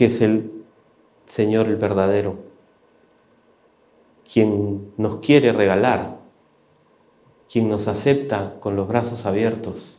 que 0.00 0.06
es 0.06 0.22
el 0.22 0.64
Señor 1.26 1.66
el 1.66 1.76
verdadero, 1.76 2.38
quien 4.32 4.94
nos 4.96 5.16
quiere 5.16 5.52
regalar, 5.52 6.16
quien 7.52 7.68
nos 7.68 7.86
acepta 7.86 8.58
con 8.60 8.76
los 8.76 8.88
brazos 8.88 9.26
abiertos, 9.26 9.98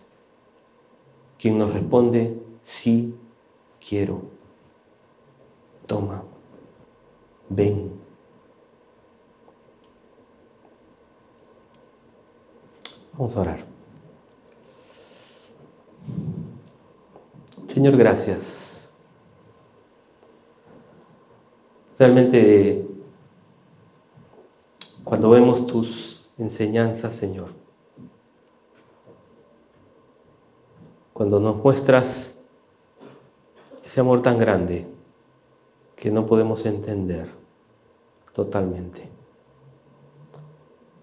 quien 1.37 1.59
nos 1.59 1.71
responde, 1.71 2.35
sí 2.63 3.15
quiero, 3.87 4.23
toma, 5.85 6.23
ven. 7.49 7.91
Vamos 13.13 13.35
a 13.37 13.41
orar. 13.41 13.70
Señor, 17.67 17.97
gracias 17.97 18.71
Realmente, 22.01 22.83
cuando 25.03 25.29
vemos 25.29 25.67
tus 25.67 26.31
enseñanzas, 26.39 27.13
Señor, 27.13 27.49
cuando 31.13 31.39
nos 31.39 31.57
muestras 31.57 32.35
ese 33.85 33.99
amor 33.99 34.23
tan 34.23 34.39
grande 34.39 34.87
que 35.95 36.09
no 36.09 36.25
podemos 36.25 36.65
entender 36.65 37.27
totalmente. 38.33 39.07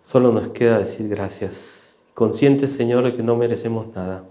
Solo 0.03 0.33
nos 0.33 0.49
queda 0.49 0.81
decir 0.81 1.09
gracias, 1.09 1.97
conscientes, 2.13 2.73
Señor, 2.73 3.05
de 3.05 3.15
que 3.15 3.23
no 3.23 3.37
merecemos 3.37 3.87
nada, 3.95 4.25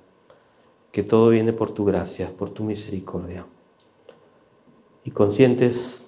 que 0.97 1.03
todo 1.03 1.29
viene 1.29 1.53
por 1.53 1.69
tu 1.73 1.85
gracia, 1.85 2.35
por 2.35 2.49
tu 2.49 2.63
misericordia. 2.63 3.45
Y 5.03 5.11
conscientes 5.11 6.03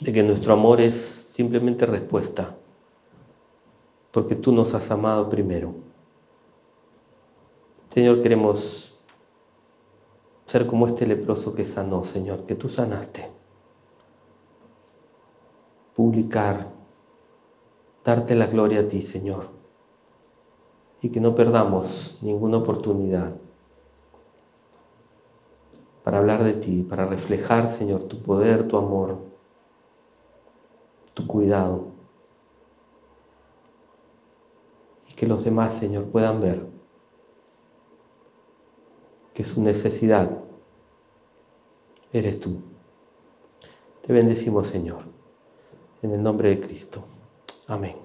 de 0.00 0.12
que 0.12 0.22
nuestro 0.22 0.52
amor 0.52 0.80
es 0.80 1.28
simplemente 1.32 1.84
respuesta, 1.84 2.54
porque 4.12 4.36
tú 4.36 4.52
nos 4.52 4.74
has 4.74 4.92
amado 4.92 5.28
primero. 5.28 5.74
Señor, 7.90 8.22
queremos 8.22 8.96
ser 10.46 10.68
como 10.68 10.86
este 10.86 11.04
leproso 11.04 11.56
que 11.56 11.64
sanó, 11.64 12.04
Señor, 12.04 12.46
que 12.46 12.54
tú 12.54 12.68
sanaste. 12.68 13.28
Publicar, 15.96 16.68
darte 18.04 18.36
la 18.36 18.46
gloria 18.46 18.82
a 18.82 18.88
ti, 18.88 19.02
Señor, 19.02 19.48
y 21.02 21.08
que 21.08 21.18
no 21.18 21.34
perdamos 21.34 22.20
ninguna 22.22 22.58
oportunidad 22.58 23.34
para 26.04 26.18
hablar 26.18 26.44
de 26.44 26.52
ti, 26.52 26.86
para 26.88 27.06
reflejar, 27.06 27.72
Señor, 27.72 28.04
tu 28.04 28.22
poder, 28.22 28.68
tu 28.68 28.76
amor 28.76 29.34
tu 31.14 31.26
cuidado. 31.26 31.86
Y 35.08 35.14
que 35.14 35.26
los 35.26 35.44
demás, 35.44 35.74
Señor, 35.74 36.04
puedan 36.06 36.40
ver 36.40 36.66
que 39.32 39.44
su 39.44 39.62
necesidad 39.62 40.30
eres 42.12 42.38
tú. 42.40 42.60
Te 44.06 44.12
bendecimos, 44.12 44.66
Señor, 44.66 45.04
en 46.02 46.12
el 46.12 46.22
nombre 46.22 46.50
de 46.50 46.60
Cristo. 46.60 47.04
Amén. 47.66 48.03